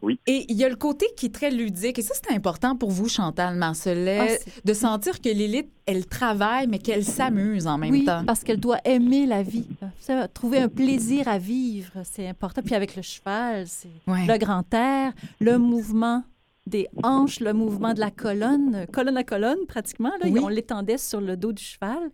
[0.06, 0.18] Oui.
[0.26, 1.98] Et il y a le côté qui est très ludique.
[1.98, 6.66] Et ça, c'est important pour vous, Chantal Marcelet, Ah, de sentir que l'élite, elle travaille,
[6.68, 8.24] mais qu'elle s'amuse en même oui, temps.
[8.24, 9.66] parce qu'elle doit aimer la vie.
[10.00, 12.62] Ça, trouver un plaisir à vivre, c'est important.
[12.64, 14.26] Puis avec le cheval, c'est Ouais.
[14.26, 16.22] le grand air, le mouvement
[16.66, 20.10] des hanches, le mouvement de la colonne, colonne à colonne pratiquement.
[20.20, 20.40] Là, Oui.
[20.42, 22.10] On l'étendait sur le dos du cheval.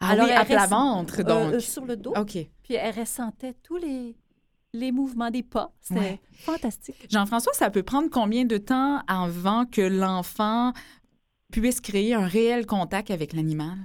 [0.00, 1.54] Ah Alors, oui, elle à plat reste- ventre, Euh, donc.
[1.54, 2.12] euh, sur le dos.
[2.16, 2.32] OK.
[2.62, 4.14] Puis elle ressentait tous les,
[4.74, 5.70] les mouvements des pas.
[5.80, 6.20] C'est Ouais.
[6.44, 7.06] fantastique.
[7.10, 10.72] Jean-François, ça peut prendre combien de temps avant que l'enfant
[11.52, 13.78] puisse créer un réel contact avec l'animal?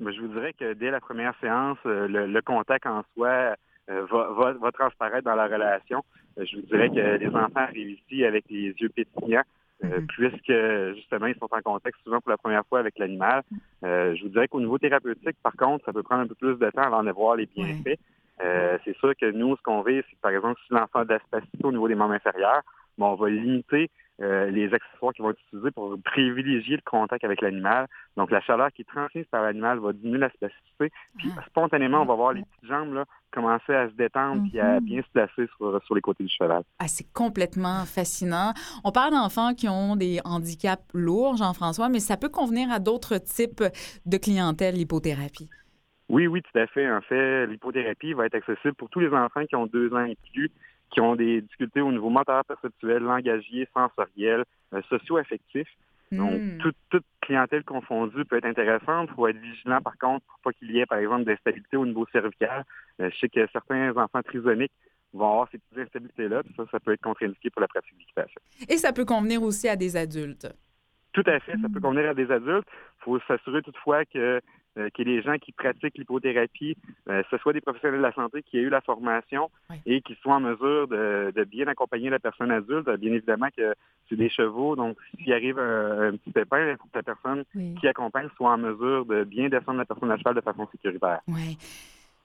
[0.00, 3.54] Mais je vous dirais que dès la première séance, euh, le, le contact en soi
[3.90, 6.02] euh, va, va- va transparaître dans la relation.
[6.38, 9.42] Euh, je vous dirais que les enfants arrivent ici avec les yeux pétillants,
[9.84, 10.06] euh, Mhm.
[10.08, 13.42] puisque justement ils sont en contact souvent pour la première fois avec l'animal.
[13.84, 16.56] Euh, je vous dirais qu'au niveau thérapeutique, par contre, ça peut prendre un peu plus
[16.56, 17.98] de temps avant de voir les bienfaits.
[18.40, 21.04] Euh, c'est sûr que nous, ce qu'on veut, c'est que, par exemple, si l'enfant a
[21.04, 22.62] de la spasticité au niveau des membres inférieurs,
[22.98, 27.40] on va limiter euh, les accessoires qui vont être utilisés pour privilégier le contact avec
[27.40, 27.88] l'animal.
[28.16, 30.92] Donc, la chaleur qui est transmise par l'animal va diminuer la spasticité.
[31.18, 31.42] Puis, Ah.
[31.48, 34.84] spontanément, on va voir les petites jambes là, commencer à se détendre puis à Mhm.
[34.84, 36.62] bien se placer sur, sur les côtés du cheval.
[36.78, 38.52] Ah, c'est complètement fascinant.
[38.84, 43.16] On parle d'enfants qui ont des handicaps lourds, Jean-François, mais ça peut convenir à d'autres
[43.18, 43.64] types
[44.06, 45.48] de clientèle, l'hypothérapie.
[46.12, 46.88] Oui, oui, tout à fait.
[46.90, 50.16] En fait, l'hypothérapie va être accessible pour tous les enfants qui ont deux ans et
[50.30, 50.50] plus,
[50.90, 54.44] qui ont des difficultés au niveau moteur, perceptuel, langagier, sensoriel,
[54.74, 55.66] euh, socio-affectif.
[56.12, 56.58] Donc, Hmm.
[56.58, 59.08] toute, toute clientèle confondue peut être intéressante.
[59.10, 61.86] Il faut être vigilant, par contre, pour pas qu'il y ait, par exemple, d'instabilité au
[61.86, 62.64] niveau cervical.
[63.00, 64.72] Euh, je sais que certains enfants trisomiques
[65.14, 68.40] vont avoir ces petites instabilités-là, puis ça, ça peut être contre-indiqué pour la pratique d'équitation.
[68.68, 70.46] Et ça peut convenir aussi à des adultes.
[71.14, 72.68] Tout à fait, ça peut convenir à des adultes.
[73.00, 74.40] Il faut s'assurer toutefois que,
[74.78, 76.76] euh, que les gens qui pratiquent l'hypothérapie,
[77.08, 79.76] euh, ce soit des professionnels de la santé qui aient eu la formation Oui.
[79.86, 82.88] et qui soient en mesure de, de bien accompagner la personne adulte.
[82.98, 83.74] Bien évidemment que
[84.08, 87.44] c'est des chevaux, donc s'il arrive un, un petit pépin, il faut que la personne
[87.54, 87.74] Oui.
[87.80, 91.20] qui accompagne soit en mesure de bien descendre la personne à cheval de façon sécuritaire.
[91.28, 91.56] Ouais.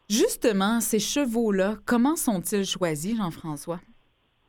[0.10, 3.80] Justement, ces chevaux-là, comment sont-ils choisis, Jean-François?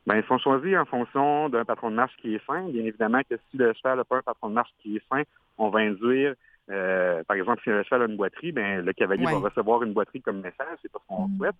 [0.07, 2.63] Ben, ils sont choisis en fonction d'un patron de marche qui est fin.
[2.69, 5.23] Bien évidemment que si le cheval n'a pas un patron de marche qui est fin,
[5.57, 6.33] on va induire,
[6.69, 9.31] euh, par exemple, si le cheval a une boiterie, ben, le cavalier Ouais.
[9.33, 11.37] va recevoir une boiterie comme message, c'est pas ce qu'on Mm.
[11.37, 11.55] souhaite.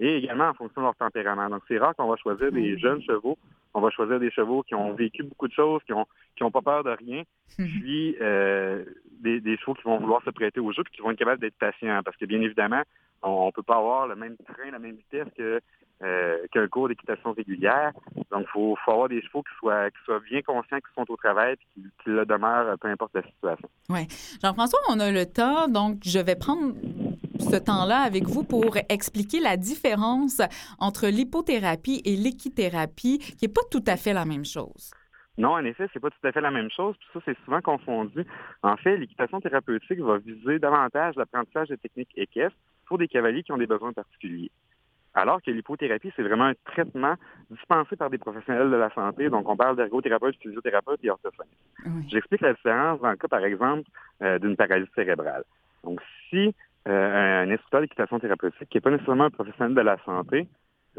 [0.00, 1.48] Et également en fonction de leur tempérament.
[1.50, 3.38] Donc, c'est rare qu'on va choisir des jeunes chevaux.
[3.74, 6.06] On va choisir des chevaux qui ont vécu beaucoup de choses, qui ont
[6.36, 7.22] qui ont pas peur de rien,
[7.56, 8.84] puis euh,
[9.20, 11.40] des, des chevaux qui vont vouloir se prêter au jeu, puis qui vont être capables
[11.40, 12.00] d'être patients.
[12.04, 12.82] Parce que bien évidemment,
[13.22, 15.60] on, ne peut pas avoir le même train, la même vitesse que
[16.02, 17.92] euh, qu'un cours d'équitation régulière.
[18.30, 21.10] Donc, il faut, faut avoir des chevaux qui soient, qui soient bien conscients qu'ils sont
[21.10, 23.68] au travail et qui, qui le demeurent, peu importe la situation.
[24.42, 26.74] Jean-François, on a le temps, donc je vais prendre
[27.38, 30.40] ce temps-là avec vous pour expliquer la différence
[30.78, 34.92] entre l'hypothérapie et l'équithérapie, qui n'est pas tout à fait la même chose.
[35.36, 36.94] Non, en effet, c'est pas tout à fait la même chose.
[36.98, 38.24] Puis ça, c'est souvent confondu.
[38.62, 43.50] En fait, l'équitation thérapeutique va viser davantage l'apprentissage de techniques équestres pour des cavaliers qui
[43.50, 44.52] ont des besoins particuliers.
[45.14, 47.14] Alors que l'hypothérapie, c'est vraiment un traitement
[47.50, 49.28] dispensé par des professionnels de la santé.
[49.28, 51.56] Donc, on parle d'ergothérapeute, physiothérapeute et orthophoniste.
[51.86, 52.04] Oui.
[52.08, 53.88] J'explique la différence dans le cas, par exemple,
[54.22, 55.44] euh, d'une paralysie cérébrale.
[55.84, 56.52] Donc, si
[56.88, 60.48] euh, un instructeur d'équitation thérapeutique, qui n'est pas nécessairement un professionnel de la santé,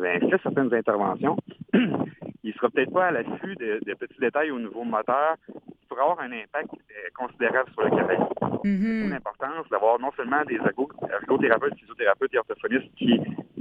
[0.01, 1.37] fait certaines interventions,
[2.43, 6.01] il sera peut-être pas à l'affût de, de petits détails au niveau moteur qui pourraient
[6.01, 8.25] avoir un impact euh, considérable sur le cavalier.
[8.41, 9.09] D'où Mhm.
[9.11, 10.89] l'importance d'avoir non seulement des ergo-
[11.21, 13.19] ergothérapeutes, physiothérapeutes et orthophonistes qui,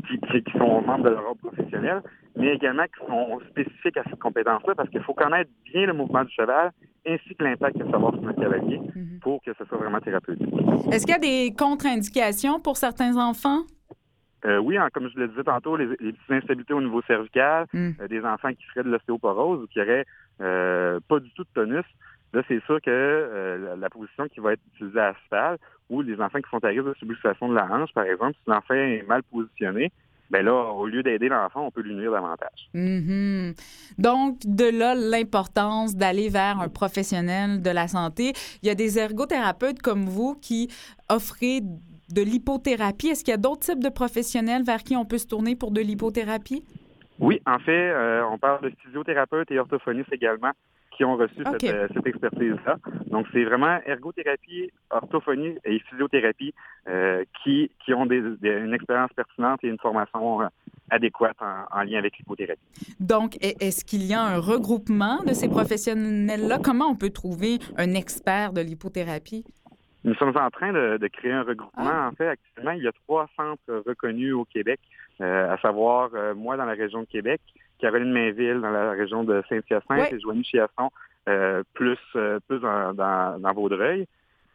[0.09, 2.03] qui, qui- qui sont membres de leur ordre professionnel,
[2.37, 6.25] mais également qui sont spécifiques à cette compétence-là parce qu'il faut connaître bien le mouvement
[6.25, 6.73] du cheval
[7.07, 9.19] ainsi que l'impact que ça va avoir sur notre cavalier Mhm.
[9.21, 10.49] pour que ce soit vraiment thérapeutique.
[10.91, 13.61] Est-ce qu'il y a des contre-indications pour certains enfants?
[14.47, 17.67] Euh, oui, hein, comme je le disais tantôt, les, les petites instabilités au niveau cervical,
[17.73, 17.91] Mm.
[18.01, 20.05] euh, des enfants qui feraient de l'ostéoporose ou qui n'auraient
[20.41, 21.85] euh, pas du tout de tonus,
[22.33, 25.57] là, c'est sûr que la, la position qui va être utilisée à cheval
[25.89, 28.51] ou les enfants qui sont à risque de subluxation de la hanche, par exemple, si
[28.51, 29.93] l'enfant est mal positionné,
[30.31, 32.69] ben là, au lieu d'aider l'enfant, on peut lui nuire davantage.
[32.73, 33.55] Mhm.
[33.99, 38.33] Donc, de là, l'importance d'aller vers un professionnel de la santé.
[38.63, 40.71] Il y a des ergothérapeutes comme vous qui
[41.11, 41.61] offrez
[42.15, 43.09] de l'hypothérapie.
[43.09, 45.71] Est-ce qu'il y a d'autres types de professionnels vers qui on peut se tourner pour
[45.73, 46.63] de l'hypothérapie?
[47.19, 50.53] Oui, en fait, euh, on parle de physiothérapeutes et orthophonistes également
[50.97, 52.77] qui ont reçu cette, euh, cette expertise-là.
[53.11, 56.55] Donc, c'est vraiment ergothérapie, orthophonie et physiothérapie
[56.89, 60.41] euh, qui, qui ont des, des- une expérience pertinente et une formation
[60.91, 62.61] adéquate en, en lien avec l'hypothérapie.
[63.01, 66.59] Donc, est-ce qu'il y a un regroupement de ces professionnels-là?
[66.63, 69.45] Comment on peut trouver un expert de l'hypothérapie?
[70.05, 71.91] Nous sommes en train de, de créer un regroupement.
[71.91, 72.09] Ah.
[72.13, 74.79] En fait, actuellement, il y a trois centres reconnus au Québec,
[75.21, 77.41] euh, à savoir euh, moi dans la région de Québec,
[77.79, 80.91] Caroline Mainville dans la région de Saint-Hyacinthe et Joanie Chiasson
[81.29, 84.07] euh, plus, euh, plus dans, dans, dans Vaudreuil.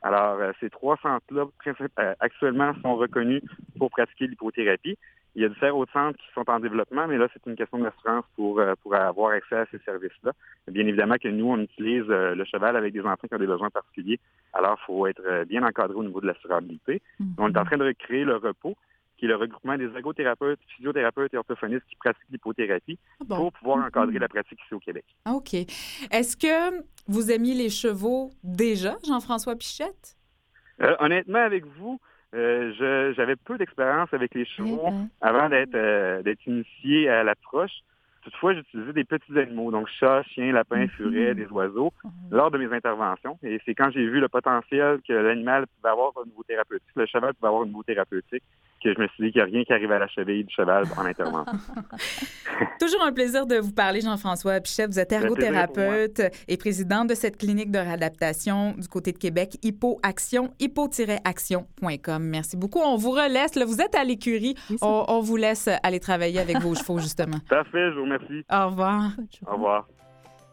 [0.01, 3.41] Alors, euh, ces trois centres-là, euh, actuellement, sont reconnus
[3.77, 4.97] pour pratiquer l'hypothérapie.
[5.35, 7.77] Il y a différents autres centres qui sont en développement, mais là, c'est une question
[7.77, 10.31] d'assurance pour, euh, pour avoir accès à ces services-là.
[10.67, 13.45] Bien évidemment que nous, on utilise euh, le cheval avec des enfants qui ont des
[13.47, 14.19] besoins particuliers.
[14.53, 17.01] Alors, il faut être euh, bien encadré au niveau de l'assurabilité.
[17.37, 18.75] On est en train de recréer le repos
[19.17, 23.35] qui est le regroupement des ergothérapeutes, physiothérapeutes et orthophonistes qui pratiquent l'hypothérapie Ah bon.
[23.35, 24.19] pour pouvoir encadrer Mhm.
[24.21, 25.03] la pratique ici au Québec.
[25.25, 25.53] Ah, OK.
[25.53, 30.15] Est-ce que vous aimiez les chevaux déjà, Jean-François Pichette?
[30.81, 31.99] Euh, honnêtement, avec vous,
[32.35, 37.23] euh, je- j'avais peu d'expérience avec les Eh chevaux ben, avant d'être euh, initié à
[37.23, 37.71] l'approche.
[38.21, 40.89] Toutefois, j'utilisais des petits animaux, donc chats, chiens, lapins, Mhm.
[40.89, 42.07] furets, des oiseaux, oh.
[42.31, 43.39] lors de mes interventions.
[43.43, 47.05] Et c'est quand j'ai vu le potentiel que l'animal pouvait avoir au niveau thérapeutique, le
[47.05, 48.43] cheval pouvait avoir au niveau thérapeutique,
[48.79, 50.53] que je me suis dit qu'il n'y a rien qui arrive à la cheville du
[50.53, 51.57] cheval en intervention.
[52.79, 54.91] Toujours un plaisir de vous parler, Jean-François Pichette.
[54.91, 60.51] Vous êtes ergothérapeute et président de cette clinique de réadaptation du côté de Québec, Hypoaction,
[60.59, 62.23] hypo-action.com.
[62.23, 62.79] Merci beaucoup.
[62.79, 63.55] On vous relaisse.
[63.55, 64.55] Là, vous êtes à l'écurie.
[64.81, 67.37] On, on vous laisse aller travailler avec vos chevaux, justement.
[67.49, 68.45] Parfait, je vous remercie.
[68.51, 69.11] Au revoir.
[69.47, 69.87] Au revoir.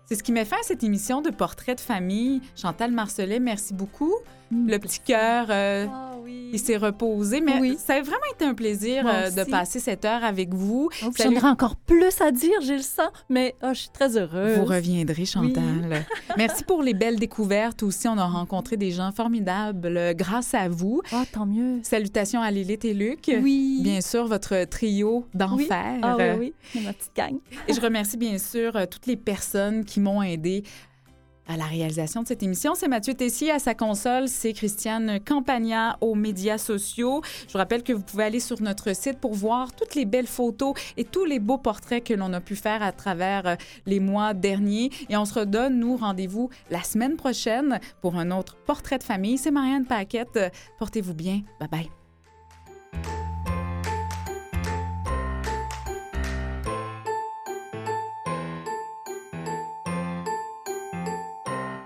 [0.08, 2.40] C'est ce qui met fin à cette émission de Portrait de famille.
[2.54, 4.14] Chantal Marcelet, merci beaucoup.
[4.52, 4.68] Mm.
[4.70, 6.50] Le petit cœur euh, Ah oui.
[6.52, 7.40] il s'est reposé.
[7.40, 7.76] Mais Oui.
[7.84, 10.88] ça a vraiment été un plaisir euh, de passer cette heure avec vous.
[11.04, 11.10] Oh.
[11.18, 14.56] J'en aurais encore plus à dire, j'ai le sang, mais oh, je suis très heureuse.
[14.58, 16.04] Vous reviendrez, Chantal.
[16.36, 18.06] Merci pour les belles découvertes aussi.
[18.06, 21.02] On a rencontré des gens formidables euh, grâce à vous.
[21.12, 21.80] Ah, tant mieux.
[21.82, 23.28] Salutations à Lilith et Luc.
[23.42, 23.80] Oui.
[23.82, 25.98] Bien sûr, votre trio d'enfer.
[26.02, 27.34] Ah oui, oui, ma petite gang.
[27.66, 30.64] Et je remercie bien sûr toutes les personnes qui m'ont aidé
[31.48, 32.74] à la réalisation de cette émission.
[32.74, 37.22] C'est Mathieu Tessier à sa console, c'est Christiane Campagna aux médias sociaux.
[37.46, 40.26] Je vous rappelle que vous pouvez aller sur notre site pour voir toutes les belles
[40.26, 44.00] photos et tous les beaux portraits que l'on a pu faire à travers euh, les
[44.00, 44.90] mois derniers.
[45.08, 49.38] Et on se redonne, nous, rendez-vous la semaine prochaine pour un autre portrait de famille.
[49.38, 50.38] C'est Marianne Paquette.
[50.78, 51.42] Portez-vous bien.
[51.60, 51.95] Bye bye.